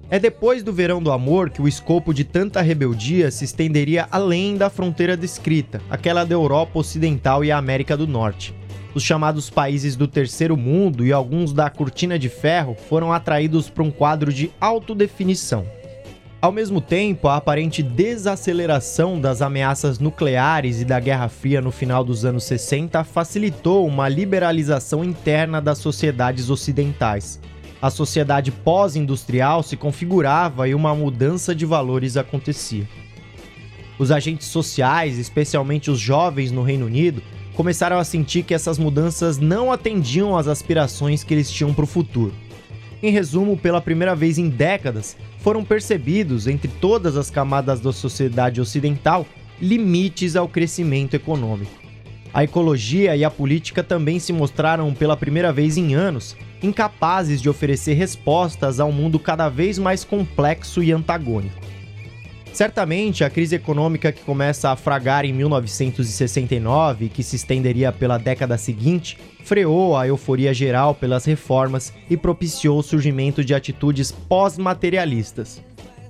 É 0.10 0.18
depois 0.18 0.64
do 0.64 0.72
Verão 0.72 1.04
do 1.04 1.12
Amor 1.12 1.50
que 1.50 1.62
o 1.62 1.68
escopo 1.68 2.14
de 2.14 2.24
tanta 2.24 2.62
rebeldia 2.62 3.30
se 3.30 3.44
estenderia 3.44 4.08
além 4.10 4.56
da 4.56 4.70
fronteira 4.70 5.18
descrita, 5.18 5.82
aquela 5.90 6.24
da 6.24 6.34
Europa 6.34 6.80
Ocidental 6.80 7.44
e 7.44 7.52
a 7.52 7.58
América 7.58 7.98
do 7.98 8.08
Norte. 8.08 8.58
Os 8.94 9.04
chamados 9.04 9.50
países 9.50 9.96
do 9.96 10.08
Terceiro 10.08 10.58
Mundo 10.58 11.06
e 11.06 11.12
alguns 11.12 11.54
da 11.54 11.70
Cortina 11.70 12.18
de 12.18 12.30
Ferro 12.30 12.76
foram 12.88 13.14
atraídos 13.14 13.70
para 13.70 13.84
um 13.84 13.92
quadro 13.92 14.34
de 14.34 14.52
autodefinição. 14.60 15.66
Ao 16.42 16.52
mesmo 16.52 16.80
tempo, 16.80 17.28
a 17.28 17.36
aparente 17.36 17.84
desaceleração 17.84 19.20
das 19.20 19.42
ameaças 19.42 20.00
nucleares 20.00 20.82
e 20.82 20.86
da 20.86 21.00
Guerra 21.00 21.28
Fria 21.28 21.62
no 21.62 21.72
final 21.72 22.04
dos 22.04 22.24
anos 22.24 22.46
60 22.46 23.04
facilitou 23.04 23.86
uma 23.86 24.08
liberalização 24.08 25.04
interna 25.04 25.62
das 25.62 25.80
sociedades 25.80 26.50
ocidentais 26.50 27.40
a 27.82 27.90
sociedade 27.90 28.52
pós-industrial 28.52 29.64
se 29.64 29.78
configurava 29.78 30.68
e 30.68 30.76
uma 30.76 30.94
mudança 30.94 31.56
de 31.56 31.66
valores 31.66 32.18
acontecia. 32.18 32.88
Os 33.98 34.12
agentes 34.12 34.48
sociais, 34.48 35.18
especialmente 35.18 35.90
os 35.90 36.00
jovens 36.00 36.52
no 36.52 36.62
Reino 36.62 36.86
Unido, 36.86 37.22
começaram 37.60 38.00
a 38.00 38.06
sentir 38.06 38.44
que 38.44 38.54
essas 38.54 38.80
mudanças 38.80 39.38
não 39.38 39.70
atendiam 39.70 40.38
às 40.38 40.48
aspirações 40.48 41.26
que 41.26 41.34
eles 41.34 41.52
tinham 41.52 41.74
para 41.74 41.84
o 41.84 41.88
futuro. 41.88 42.34
Em 43.04 43.12
resumo, 43.12 43.58
pela 43.58 43.82
primeira 43.82 44.16
vez 44.16 44.38
em 44.38 44.48
décadas, 44.48 45.18
foram 45.40 45.66
percebidos, 45.66 46.48
entre 46.48 46.70
todas 46.70 47.18
as 47.18 47.30
camadas 47.30 47.82
da 47.82 47.92
sociedade 47.92 48.62
ocidental, 48.62 49.26
limites 49.62 50.38
ao 50.38 50.48
crescimento 50.48 51.16
econômico. 51.16 51.74
A 52.34 52.46
ecologia 52.46 53.14
e 53.18 53.26
a 53.26 53.30
política 53.30 53.84
também 53.84 54.20
se 54.20 54.32
mostraram 54.32 54.94
pela 54.94 55.18
primeira 55.18 55.52
vez 55.52 55.76
em 55.76 55.94
anos 55.94 56.38
incapazes 56.64 57.42
de 57.42 57.50
oferecer 57.50 57.94
respostas 57.94 58.80
a 58.80 58.86
um 58.86 58.92
mundo 58.94 59.20
cada 59.20 59.50
vez 59.50 59.78
mais 59.78 60.06
complexo 60.06 60.82
e 60.82 60.94
antagônico. 60.94 61.69
Certamente, 62.54 63.24
a 63.24 63.30
crise 63.30 63.56
econômica 63.56 64.12
que 64.12 64.22
começa 64.22 64.70
a 64.70 64.76
fragar 64.76 65.24
em 65.24 65.32
1969 65.32 67.06
e 67.06 67.10
que 67.10 67.24
se 67.24 67.36
estenderia 67.36 67.92
pela 67.92 68.18
década 68.18 68.58
seguinte 68.58 69.18
freou 69.44 69.96
a 69.96 70.08
euforia 70.08 70.54
geral 70.54 70.94
pelas 70.94 71.26
reformas 71.26 71.94
e 72.10 72.18
propiciou 72.18 72.80
o 72.80 72.84
surgimento 72.84 73.44
de 73.44 73.54
atitudes 73.54 74.12
pós-materialistas. 74.12 75.62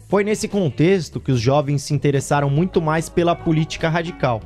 Foi 0.07 0.23
nesse 0.23 0.47
contexto 0.47 1.19
que 1.19 1.31
os 1.31 1.39
jovens 1.39 1.83
se 1.83 1.93
interessaram 1.93 2.49
muito 2.49 2.81
mais 2.81 3.09
pela 3.09 3.35
política 3.35 3.87
radical, 3.89 4.41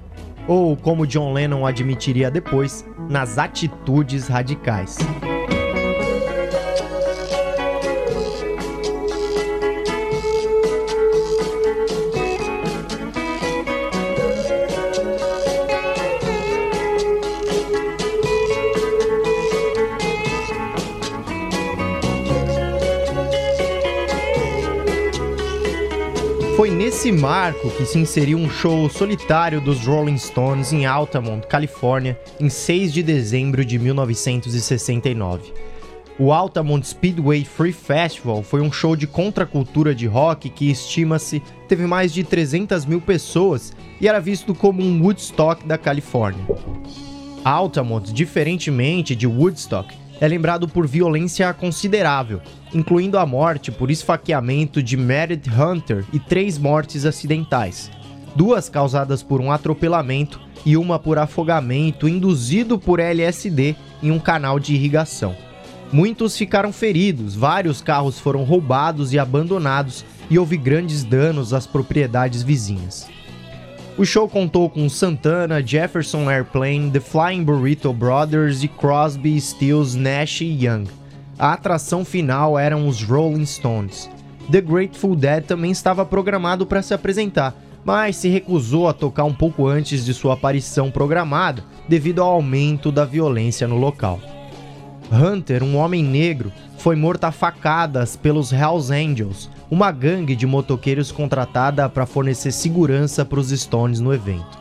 ou, 0.45 0.75
como 0.75 1.07
John 1.07 1.31
Lennon 1.31 1.65
admitiria 1.65 2.29
depois, 2.29 2.85
nas 3.09 3.37
atitudes 3.37 4.27
radicais. 4.27 4.97
Nesse 27.03 27.21
marco 27.21 27.69
que 27.71 27.85
se 27.85 27.99
inseriu 27.99 28.37
um 28.37 28.49
show 28.49 28.89
solitário 28.89 29.59
dos 29.59 29.85
Rolling 29.85 30.17
Stones 30.17 30.71
em 30.71 30.85
Altamont, 30.85 31.45
Califórnia, 31.47 32.17
em 32.39 32.47
6 32.47 32.93
de 32.93 33.03
dezembro 33.03 33.65
de 33.65 33.77
1969. 33.77 35.51
O 36.17 36.31
Altamont 36.31 36.81
Speedway 36.87 37.43
Free 37.43 37.73
Festival 37.73 38.41
foi 38.41 38.61
um 38.61 38.71
show 38.71 38.95
de 38.95 39.05
contracultura 39.05 39.93
de 39.93 40.07
rock 40.07 40.49
que, 40.49 40.71
estima-se, 40.71 41.43
teve 41.67 41.85
mais 41.85 42.13
de 42.13 42.23
300 42.23 42.85
mil 42.85 43.01
pessoas 43.01 43.73
e 43.99 44.07
era 44.07 44.21
visto 44.21 44.55
como 44.55 44.81
um 44.81 45.01
Woodstock 45.03 45.67
da 45.67 45.77
Califórnia. 45.77 46.45
Altamont, 47.43 48.13
diferentemente 48.13 49.13
de 49.13 49.27
Woodstock, 49.27 49.93
é 50.23 50.27
lembrado 50.29 50.69
por 50.69 50.87
violência 50.87 51.53
considerável, 51.53 52.41
incluindo 52.73 53.19
a 53.19 53.25
morte 53.25 53.69
por 53.73 53.91
esfaqueamento 53.91 54.81
de 54.81 54.95
Meredith 54.95 55.51
Hunter 55.51 56.05
e 56.13 56.17
três 56.17 56.57
mortes 56.57 57.05
acidentais, 57.05 57.91
duas 58.33 58.69
causadas 58.69 59.21
por 59.21 59.41
um 59.41 59.51
atropelamento 59.51 60.39
e 60.65 60.77
uma 60.77 60.97
por 60.97 61.19
afogamento 61.19 62.07
induzido 62.07 62.79
por 62.79 63.01
LSD 63.01 63.75
em 64.01 64.11
um 64.11 64.19
canal 64.19 64.61
de 64.61 64.73
irrigação. 64.73 65.35
Muitos 65.91 66.37
ficaram 66.37 66.71
feridos, 66.71 67.35
vários 67.35 67.81
carros 67.81 68.17
foram 68.17 68.45
roubados 68.45 69.11
e 69.11 69.19
abandonados 69.19 70.05
e 70.29 70.39
houve 70.39 70.55
grandes 70.55 71.03
danos 71.03 71.53
às 71.53 71.67
propriedades 71.67 72.41
vizinhas. 72.41 73.09
O 73.95 74.03
show 74.03 74.27
contou 74.27 74.71
com 74.71 74.89
Santana, 74.89 75.61
Jefferson 75.61 76.27
Airplane, 76.29 76.89
The 76.89 76.99
Flying 76.99 77.43
Burrito 77.43 77.93
Brothers 77.93 78.63
e 78.63 78.67
Crosby, 78.67 79.39
Stills, 79.39 79.95
Nash 79.95 80.41
e 80.41 80.65
Young. 80.65 80.85
A 81.37 81.53
atração 81.53 82.03
final 82.03 82.57
eram 82.57 82.87
os 82.87 83.03
Rolling 83.03 83.45
Stones. 83.45 84.09
The 84.51 84.61
Grateful 84.61 85.15
Dead 85.15 85.43
também 85.43 85.69
estava 85.69 86.03
programado 86.03 86.65
para 86.65 86.81
se 86.81 86.91
apresentar, 86.91 87.55
mas 87.85 88.15
se 88.15 88.29
recusou 88.29 88.87
a 88.87 88.93
tocar 88.93 89.25
um 89.25 89.33
pouco 89.33 89.67
antes 89.67 90.03
de 90.03 90.13
sua 90.13 90.33
aparição 90.33 90.89
programada 90.89 91.63
devido 91.87 92.23
ao 92.23 92.31
aumento 92.31 92.91
da 92.91 93.05
violência 93.05 93.67
no 93.67 93.77
local. 93.77 94.19
Hunter, 95.11 95.63
um 95.63 95.77
homem 95.77 96.03
negro, 96.03 96.51
foi 96.79 96.95
morto 96.95 97.25
a 97.25 97.31
facadas 97.31 98.15
pelos 98.15 98.51
Hells 98.51 98.91
Angels, 98.91 99.51
uma 99.73 99.91
gangue 99.91 100.35
de 100.35 100.45
motoqueiros 100.45 101.11
contratada 101.11 101.89
para 101.89 102.05
fornecer 102.05 102.51
segurança 102.51 103.25
para 103.25 103.39
os 103.39 103.49
Stones 103.49 103.99
no 103.99 104.13
evento. 104.13 104.59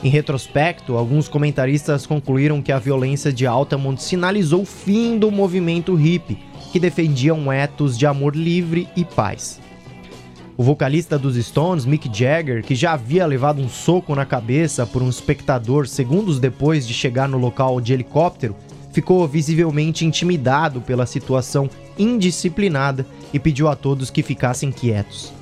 Em 0.00 0.08
retrospecto, 0.08 0.96
alguns 0.96 1.26
comentaristas 1.26 2.06
concluíram 2.06 2.62
que 2.62 2.70
a 2.70 2.78
violência 2.78 3.32
de 3.32 3.48
Altamont 3.48 4.00
sinalizou 4.00 4.62
o 4.62 4.64
fim 4.64 5.18
do 5.18 5.28
movimento 5.28 5.96
hippie, 5.96 6.38
que 6.70 6.78
defendia 6.78 7.34
um 7.34 7.52
ethos 7.52 7.98
de 7.98 8.06
amor 8.06 8.36
livre 8.36 8.86
e 8.94 9.04
paz. 9.04 9.60
O 10.56 10.62
vocalista 10.62 11.18
dos 11.18 11.34
Stones, 11.34 11.84
Mick 11.84 12.08
Jagger, 12.16 12.62
que 12.62 12.76
já 12.76 12.92
havia 12.92 13.26
levado 13.26 13.60
um 13.60 13.68
soco 13.68 14.14
na 14.14 14.24
cabeça 14.24 14.86
por 14.86 15.02
um 15.02 15.08
espectador 15.08 15.88
segundos 15.88 16.38
depois 16.38 16.86
de 16.86 16.94
chegar 16.94 17.28
no 17.28 17.38
local 17.38 17.80
de 17.80 17.92
helicóptero, 17.92 18.54
ficou 18.92 19.26
visivelmente 19.26 20.06
intimidado 20.06 20.80
pela 20.80 21.06
situação 21.06 21.68
indisciplinada 21.98 23.06
e 23.32 23.38
pediu 23.38 23.68
a 23.68 23.76
todos 23.76 24.10
que 24.10 24.22
ficassem 24.22 24.70
quietos. 24.70 25.32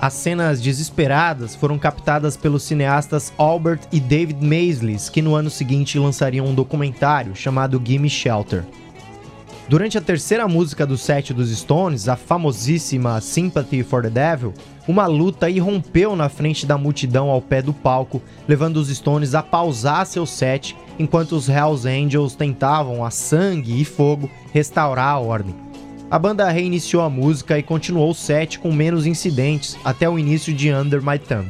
As 0.00 0.14
cenas 0.14 0.62
desesperadas 0.62 1.54
foram 1.54 1.78
captadas 1.78 2.34
pelos 2.34 2.62
cineastas 2.62 3.32
Albert 3.36 3.80
e 3.92 4.00
David 4.00 4.42
Maisles, 4.42 5.10
que 5.10 5.20
no 5.20 5.34
ano 5.34 5.50
seguinte 5.50 5.98
lançariam 5.98 6.46
um 6.46 6.54
documentário 6.54 7.36
chamado 7.36 7.80
Gimme 7.84 8.08
Shelter. 8.08 8.64
Durante 9.68 9.98
a 9.98 10.00
terceira 10.00 10.48
música 10.48 10.84
do 10.86 10.96
set 10.96 11.32
dos 11.32 11.56
Stones, 11.56 12.08
a 12.08 12.16
famosíssima 12.16 13.20
Sympathy 13.20 13.84
for 13.84 14.02
the 14.02 14.10
Devil, 14.10 14.52
uma 14.88 15.06
luta 15.06 15.48
irrompeu 15.48 16.16
na 16.16 16.28
frente 16.28 16.66
da 16.66 16.76
multidão 16.76 17.28
ao 17.28 17.40
pé 17.40 17.62
do 17.62 17.72
palco, 17.72 18.20
levando 18.48 18.78
os 18.78 18.88
Stones 18.88 19.34
a 19.34 19.42
pausar 19.42 20.06
seu 20.06 20.26
set 20.26 20.74
enquanto 20.98 21.32
os 21.32 21.48
Hells 21.48 21.86
Angels 21.86 22.34
tentavam 22.34 23.04
a 23.04 23.10
sangue 23.10 23.80
e 23.80 23.84
fogo 23.84 24.28
restaurar 24.52 25.14
a 25.14 25.18
ordem. 25.20 25.69
A 26.10 26.18
banda 26.18 26.50
reiniciou 26.50 27.04
a 27.04 27.08
música 27.08 27.56
e 27.56 27.62
continuou 27.62 28.10
o 28.10 28.14
set 28.14 28.58
com 28.58 28.72
menos 28.72 29.06
incidentes 29.06 29.78
até 29.84 30.08
o 30.08 30.18
início 30.18 30.52
de 30.52 30.72
Under 30.72 31.00
My 31.00 31.20
Thumb. 31.20 31.48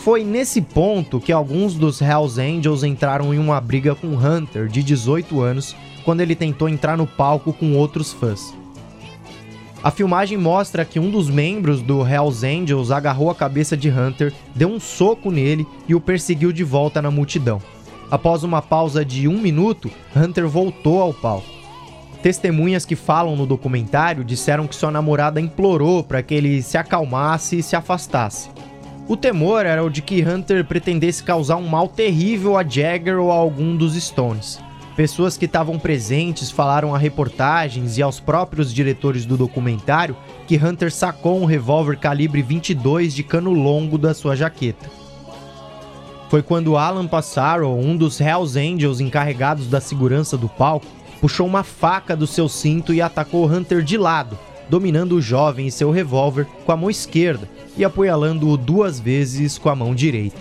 Foi 0.00 0.24
nesse 0.24 0.60
ponto 0.60 1.20
que 1.20 1.30
alguns 1.30 1.74
dos 1.74 2.00
Hells 2.00 2.40
Angels 2.40 2.82
entraram 2.82 3.32
em 3.32 3.38
uma 3.38 3.60
briga 3.60 3.94
com 3.94 4.08
Hunter, 4.08 4.66
de 4.66 4.82
18 4.82 5.40
anos, 5.40 5.76
quando 6.04 6.20
ele 6.20 6.34
tentou 6.34 6.68
entrar 6.68 6.96
no 6.96 7.06
palco 7.06 7.52
com 7.52 7.76
outros 7.76 8.12
fãs. 8.12 8.52
A 9.84 9.90
filmagem 9.92 10.36
mostra 10.36 10.84
que 10.84 10.98
um 10.98 11.08
dos 11.08 11.30
membros 11.30 11.80
do 11.80 12.04
Hells 12.04 12.44
Angels 12.44 12.90
agarrou 12.90 13.30
a 13.30 13.36
cabeça 13.36 13.76
de 13.76 13.88
Hunter, 13.88 14.32
deu 14.52 14.68
um 14.68 14.80
soco 14.80 15.30
nele 15.30 15.64
e 15.86 15.94
o 15.94 16.00
perseguiu 16.00 16.50
de 16.50 16.64
volta 16.64 17.00
na 17.00 17.10
multidão. 17.10 17.62
Após 18.10 18.42
uma 18.42 18.60
pausa 18.60 19.04
de 19.04 19.28
um 19.28 19.40
minuto, 19.40 19.90
Hunter 20.14 20.48
voltou 20.48 21.00
ao 21.00 21.14
palco. 21.14 21.53
Testemunhas 22.24 22.86
que 22.86 22.96
falam 22.96 23.36
no 23.36 23.44
documentário 23.44 24.24
disseram 24.24 24.66
que 24.66 24.74
sua 24.74 24.90
namorada 24.90 25.42
implorou 25.42 26.02
para 26.02 26.22
que 26.22 26.32
ele 26.32 26.62
se 26.62 26.78
acalmasse 26.78 27.58
e 27.58 27.62
se 27.62 27.76
afastasse. 27.76 28.48
O 29.06 29.14
temor 29.14 29.66
era 29.66 29.84
o 29.84 29.90
de 29.90 30.00
que 30.00 30.26
Hunter 30.26 30.64
pretendesse 30.64 31.22
causar 31.22 31.56
um 31.56 31.68
mal 31.68 31.86
terrível 31.86 32.56
a 32.56 32.64
Jagger 32.64 33.18
ou 33.18 33.30
a 33.30 33.34
algum 33.34 33.76
dos 33.76 33.94
Stones. 33.94 34.58
Pessoas 34.96 35.36
que 35.36 35.44
estavam 35.44 35.78
presentes 35.78 36.50
falaram 36.50 36.94
a 36.94 36.98
reportagens 36.98 37.98
e 37.98 38.02
aos 38.02 38.20
próprios 38.20 38.72
diretores 38.72 39.26
do 39.26 39.36
documentário 39.36 40.16
que 40.46 40.56
Hunter 40.56 40.90
sacou 40.90 41.38
um 41.38 41.44
revólver 41.44 41.98
calibre 41.98 42.40
22 42.40 43.12
de 43.12 43.22
cano 43.22 43.52
longo 43.52 43.98
da 43.98 44.14
sua 44.14 44.34
jaqueta. 44.34 44.88
Foi 46.30 46.42
quando 46.42 46.78
Alan 46.78 47.06
Passaro, 47.06 47.68
um 47.68 47.94
dos 47.94 48.18
Hells 48.18 48.58
Angels 48.58 48.98
encarregados 48.98 49.66
da 49.66 49.78
segurança 49.78 50.38
do 50.38 50.48
palco, 50.48 50.86
puxou 51.24 51.46
uma 51.46 51.62
faca 51.62 52.14
do 52.14 52.26
seu 52.26 52.50
cinto 52.50 52.92
e 52.92 53.00
atacou 53.00 53.46
Hunter 53.46 53.82
de 53.82 53.96
lado, 53.96 54.38
dominando 54.68 55.12
o 55.12 55.22
jovem 55.22 55.66
e 55.66 55.70
seu 55.70 55.90
revólver 55.90 56.46
com 56.66 56.72
a 56.72 56.76
mão 56.76 56.90
esquerda 56.90 57.48
e 57.78 57.82
apoialando-o 57.82 58.58
duas 58.58 59.00
vezes 59.00 59.56
com 59.56 59.70
a 59.70 59.74
mão 59.74 59.94
direita. 59.94 60.36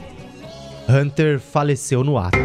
Hunter 0.89 1.39
faleceu 1.39 2.03
no 2.03 2.17
ato. 2.17 2.37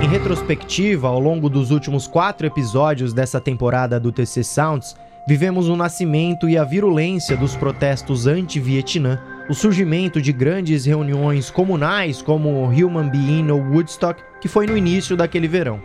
Em 0.00 0.06
retrospectiva, 0.06 1.08
ao 1.08 1.18
longo 1.18 1.50
dos 1.50 1.72
últimos 1.72 2.06
quatro 2.06 2.46
episódios 2.46 3.12
dessa 3.12 3.40
temporada 3.40 3.98
do 3.98 4.12
TC 4.12 4.44
Sounds, 4.44 4.94
vivemos 5.26 5.68
o 5.68 5.74
nascimento 5.74 6.48
e 6.48 6.56
a 6.56 6.62
virulência 6.62 7.36
dos 7.36 7.56
protestos 7.56 8.28
anti-Vietnã, 8.28 9.18
o 9.52 9.54
surgimento 9.54 10.18
de 10.18 10.32
grandes 10.32 10.86
reuniões 10.86 11.50
comunais 11.50 12.22
como 12.22 12.64
Human 12.70 13.10
Being 13.10 13.50
ou 13.50 13.60
Woodstock, 13.60 14.18
que 14.40 14.48
foi 14.48 14.66
no 14.66 14.74
início 14.74 15.14
daquele 15.14 15.46
verão. 15.46 15.78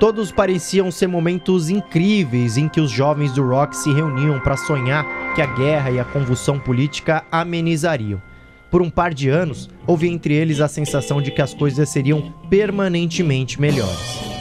Todos 0.00 0.32
pareciam 0.32 0.90
ser 0.90 1.06
momentos 1.06 1.70
incríveis 1.70 2.56
em 2.56 2.68
que 2.68 2.80
os 2.80 2.90
jovens 2.90 3.30
do 3.32 3.46
rock 3.46 3.76
se 3.76 3.92
reuniam 3.92 4.40
para 4.40 4.56
sonhar 4.56 5.06
que 5.36 5.40
a 5.40 5.46
guerra 5.46 5.92
e 5.92 6.00
a 6.00 6.04
convulsão 6.04 6.58
política 6.58 7.24
amenizariam. 7.30 8.20
Por 8.72 8.82
um 8.82 8.90
par 8.90 9.14
de 9.14 9.28
anos, 9.28 9.70
houve 9.86 10.08
entre 10.08 10.34
eles 10.34 10.60
a 10.60 10.66
sensação 10.66 11.22
de 11.22 11.30
que 11.30 11.40
as 11.40 11.54
coisas 11.54 11.88
seriam 11.88 12.34
permanentemente 12.50 13.60
melhores. 13.60 14.39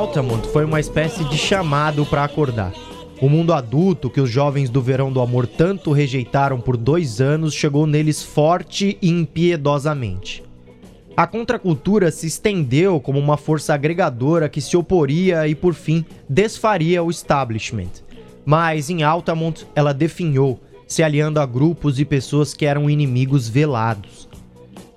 Altamont 0.00 0.48
foi 0.48 0.64
uma 0.64 0.80
espécie 0.80 1.22
de 1.24 1.36
chamado 1.36 2.06
para 2.06 2.24
acordar. 2.24 2.72
O 3.20 3.28
mundo 3.28 3.52
adulto 3.52 4.08
que 4.08 4.18
os 4.18 4.30
jovens 4.30 4.70
do 4.70 4.80
Verão 4.80 5.12
do 5.12 5.20
Amor 5.20 5.46
tanto 5.46 5.92
rejeitaram 5.92 6.58
por 6.58 6.78
dois 6.78 7.20
anos 7.20 7.52
chegou 7.52 7.86
neles 7.86 8.22
forte 8.22 8.96
e 9.02 9.10
impiedosamente. 9.10 10.42
A 11.14 11.26
contracultura 11.26 12.10
se 12.10 12.26
estendeu 12.26 12.98
como 12.98 13.18
uma 13.18 13.36
força 13.36 13.74
agregadora 13.74 14.48
que 14.48 14.62
se 14.62 14.74
oporia 14.74 15.46
e, 15.46 15.54
por 15.54 15.74
fim, 15.74 16.02
desfaria 16.26 17.02
o 17.02 17.10
establishment. 17.10 17.90
Mas 18.42 18.88
em 18.88 19.02
Altamont 19.02 19.66
ela 19.76 19.92
definhou, 19.92 20.58
se 20.86 21.02
aliando 21.02 21.38
a 21.40 21.44
grupos 21.44 22.00
e 22.00 22.06
pessoas 22.06 22.54
que 22.54 22.64
eram 22.64 22.88
inimigos 22.88 23.50
velados. 23.50 24.30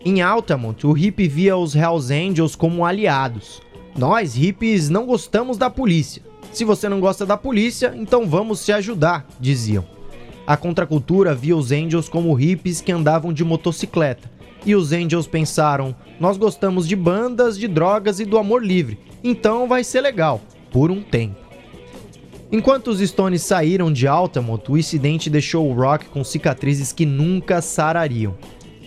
Em 0.05 0.21
Altamont, 0.21 0.87
o 0.87 0.97
hip 0.97 1.27
via 1.27 1.57
os 1.57 1.75
Hells 1.75 2.13
Angels 2.13 2.55
como 2.55 2.85
aliados, 2.85 3.61
nós, 3.95 4.33
hippies, 4.33 4.89
não 4.89 5.05
gostamos 5.05 5.57
da 5.57 5.69
polícia. 5.69 6.23
Se 6.51 6.63
você 6.63 6.89
não 6.89 6.99
gosta 6.99 7.25
da 7.25 7.37
polícia, 7.37 7.93
então 7.95 8.27
vamos 8.27 8.59
se 8.59 8.71
ajudar, 8.71 9.25
diziam. 9.39 9.85
A 10.45 10.57
contracultura 10.57 11.33
via 11.33 11.55
os 11.55 11.71
Angels 11.71 12.09
como 12.09 12.33
hippies 12.33 12.81
que 12.81 12.91
andavam 12.91 13.31
de 13.31 13.43
motocicleta. 13.43 14.29
E 14.65 14.75
os 14.75 14.91
Angels 14.91 15.27
pensaram: 15.27 15.95
nós 16.19 16.37
gostamos 16.37 16.87
de 16.87 16.95
bandas, 16.95 17.57
de 17.57 17.67
drogas 17.67 18.19
e 18.19 18.25
do 18.25 18.37
amor 18.37 18.65
livre, 18.65 18.99
então 19.23 19.67
vai 19.67 19.83
ser 19.83 20.01
legal, 20.01 20.41
por 20.71 20.91
um 20.91 21.01
tempo. 21.01 21.43
Enquanto 22.51 22.89
os 22.89 22.99
Stones 22.99 23.41
saíram 23.41 23.91
de 23.91 24.07
Altamont, 24.07 24.71
o 24.71 24.77
incidente 24.77 25.29
deixou 25.29 25.67
o 25.67 25.73
rock 25.73 26.05
com 26.05 26.23
cicatrizes 26.23 26.91
que 26.91 27.05
nunca 27.05 27.61
sarariam. 27.61 28.35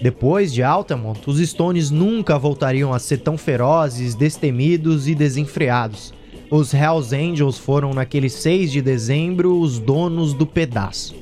Depois 0.01 0.53
de 0.53 0.63
Altamont, 0.63 1.19
os 1.27 1.39
Stones 1.39 1.91
nunca 1.91 2.39
voltariam 2.39 2.93
a 2.93 2.99
ser 2.99 3.19
tão 3.19 3.39
ferozes, 3.39 4.15
destemidos 4.15 5.09
e 5.09 5.15
desenfreados. 5.15 6.13
Os 6.51 6.73
Hells 6.73 7.15
Angels 7.15 7.59
foram, 7.59 7.93
naquele 7.93 8.29
6 8.29 8.71
de 8.71 8.83
dezembro, 8.83 9.59
os 9.59 9.79
donos 9.79 10.33
do 10.33 10.47
pedaço. 10.47 11.15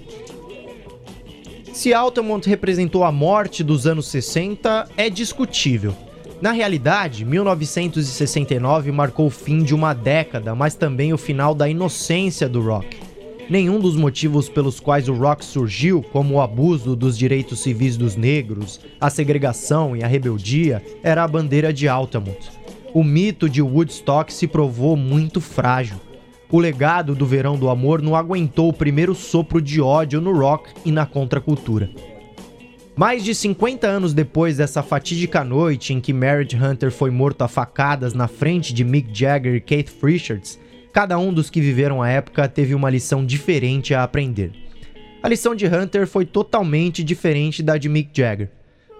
Se 1.72 1.94
Altamont 1.94 2.48
representou 2.48 3.04
a 3.04 3.10
morte 3.10 3.64
dos 3.64 3.86
anos 3.86 4.06
60, 4.08 4.88
é 4.96 5.08
discutível. 5.08 5.94
Na 6.40 6.52
realidade, 6.52 7.24
1969 7.24 8.92
marcou 8.92 9.26
o 9.26 9.30
fim 9.30 9.62
de 9.62 9.74
uma 9.74 9.94
década, 9.94 10.54
mas 10.54 10.74
também 10.74 11.12
o 11.12 11.18
final 11.18 11.54
da 11.54 11.68
inocência 11.68 12.48
do 12.48 12.60
rock. 12.60 13.03
Nenhum 13.48 13.78
dos 13.78 13.94
motivos 13.94 14.48
pelos 14.48 14.80
quais 14.80 15.08
o 15.08 15.12
rock 15.12 15.44
surgiu, 15.44 16.02
como 16.02 16.34
o 16.34 16.40
abuso 16.40 16.96
dos 16.96 17.16
direitos 17.16 17.60
civis 17.60 17.96
dos 17.96 18.16
negros, 18.16 18.80
a 18.98 19.10
segregação 19.10 19.94
e 19.94 20.02
a 20.02 20.06
rebeldia, 20.06 20.82
era 21.02 21.22
a 21.22 21.28
bandeira 21.28 21.70
de 21.72 21.86
Altamont. 21.86 22.50
O 22.94 23.04
mito 23.04 23.48
de 23.48 23.60
Woodstock 23.60 24.32
se 24.32 24.46
provou 24.46 24.96
muito 24.96 25.42
frágil. 25.42 25.98
O 26.50 26.58
legado 26.58 27.14
do 27.14 27.26
Verão 27.26 27.58
do 27.58 27.68
Amor 27.68 28.00
não 28.00 28.16
aguentou 28.16 28.68
o 28.68 28.72
primeiro 28.72 29.14
sopro 29.14 29.60
de 29.60 29.80
ódio 29.80 30.20
no 30.20 30.32
rock 30.32 30.70
e 30.84 30.90
na 30.90 31.04
contracultura. 31.04 31.90
Mais 32.96 33.24
de 33.24 33.34
50 33.34 33.86
anos 33.86 34.14
depois 34.14 34.56
dessa 34.56 34.80
fatídica 34.80 35.42
noite 35.42 35.92
em 35.92 36.00
que 36.00 36.12
Merritt 36.12 36.56
Hunter 36.56 36.92
foi 36.92 37.10
morto 37.10 37.42
a 37.42 37.48
facadas 37.48 38.14
na 38.14 38.28
frente 38.28 38.72
de 38.72 38.84
Mick 38.84 39.08
Jagger 39.12 39.56
e 39.56 39.60
Keith 39.60 39.92
Richards, 40.00 40.60
Cada 40.94 41.18
um 41.18 41.32
dos 41.32 41.50
que 41.50 41.60
viveram 41.60 42.00
a 42.00 42.08
época 42.08 42.48
teve 42.48 42.72
uma 42.72 42.88
lição 42.88 43.26
diferente 43.26 43.92
a 43.92 44.04
aprender. 44.04 44.52
A 45.20 45.28
lição 45.28 45.52
de 45.52 45.66
Hunter 45.66 46.06
foi 46.06 46.24
totalmente 46.24 47.02
diferente 47.02 47.64
da 47.64 47.76
de 47.76 47.88
Mick 47.88 48.10
Jagger, 48.14 48.48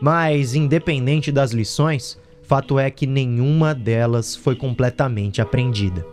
mas 0.03 0.57
independente 0.57 1.31
das 1.31 1.53
lições, 1.53 2.19
Fato 2.43 2.79
é 2.79 2.91
que 2.91 3.07
nenhuma 3.07 3.75
delas 3.75 4.37
foi 4.37 4.55
completamente 4.55 5.41
aprendida. 5.41 6.05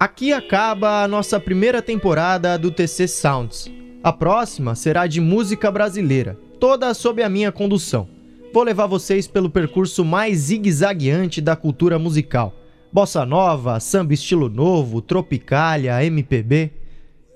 Aqui 0.00 0.32
acaba 0.32 1.02
a 1.02 1.08
nossa 1.08 1.38
primeira 1.38 1.82
temporada 1.82 2.58
do 2.58 2.70
TC 2.70 3.06
Sounds. 3.06 3.70
A 4.02 4.12
próxima 4.12 4.74
será 4.74 5.06
de 5.06 5.20
música 5.20 5.70
brasileira, 5.70 6.36
toda 6.58 6.94
sob 6.94 7.22
a 7.22 7.28
minha 7.28 7.52
condução. 7.52 8.17
Vou 8.52 8.62
levar 8.62 8.86
vocês 8.86 9.26
pelo 9.26 9.50
percurso 9.50 10.04
mais 10.04 10.38
zigue-zagueante 10.38 11.40
da 11.40 11.54
cultura 11.54 11.98
musical. 11.98 12.54
Bossa 12.90 13.26
nova, 13.26 13.78
samba 13.78 14.14
estilo 14.14 14.48
novo, 14.48 15.02
tropicália, 15.02 16.02
MPB. 16.04 16.70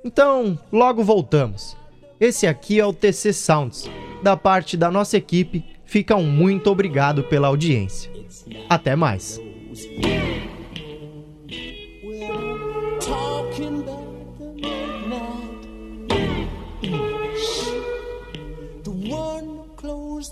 Então, 0.04 0.58
logo 0.72 1.04
voltamos. 1.04 1.76
Esse 2.18 2.46
aqui 2.46 2.80
é 2.80 2.86
o 2.86 2.92
TC 2.92 3.32
Sounds. 3.32 3.90
Da 4.22 4.36
parte 4.36 4.76
da 4.76 4.90
nossa 4.90 5.16
equipe, 5.16 5.64
fica 5.84 6.16
um 6.16 6.24
muito 6.24 6.70
obrigado 6.70 7.24
pela 7.24 7.48
audiência. 7.48 8.10
Até 8.68 8.96
mais. 8.96 9.40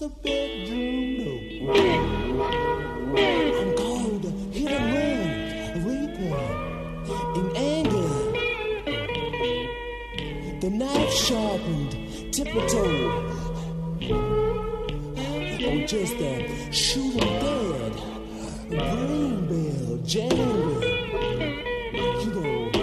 The 0.01 0.09
bedroom 0.09 1.19
door. 1.19 1.75
I'm 3.61 3.71
called 3.77 4.25
hit 4.51 4.71
and 4.71 4.87
run, 4.95 5.85
reaper 5.85 6.41
in 7.39 7.47
anger. 7.55 8.11
The 10.61 10.71
knife 10.71 11.13
sharpened, 11.13 11.93
tip 12.33 12.49
of 12.49 12.67
toe. 12.71 13.11
Oh, 15.19 15.77
just 15.87 16.15
a 16.15 16.73
shooting 16.73 17.21
dead, 17.21 17.93
green 18.71 19.37
bell 19.49 19.99
jangling. 20.07 20.83
You 21.93 22.29
know, 22.35 22.80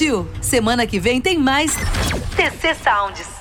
curtiu? 0.00 0.26
Semana 0.40 0.86
que 0.86 0.98
vem 0.98 1.20
tem 1.20 1.38
mais 1.38 1.76
TC 2.34 2.74
Sounds. 2.82 3.39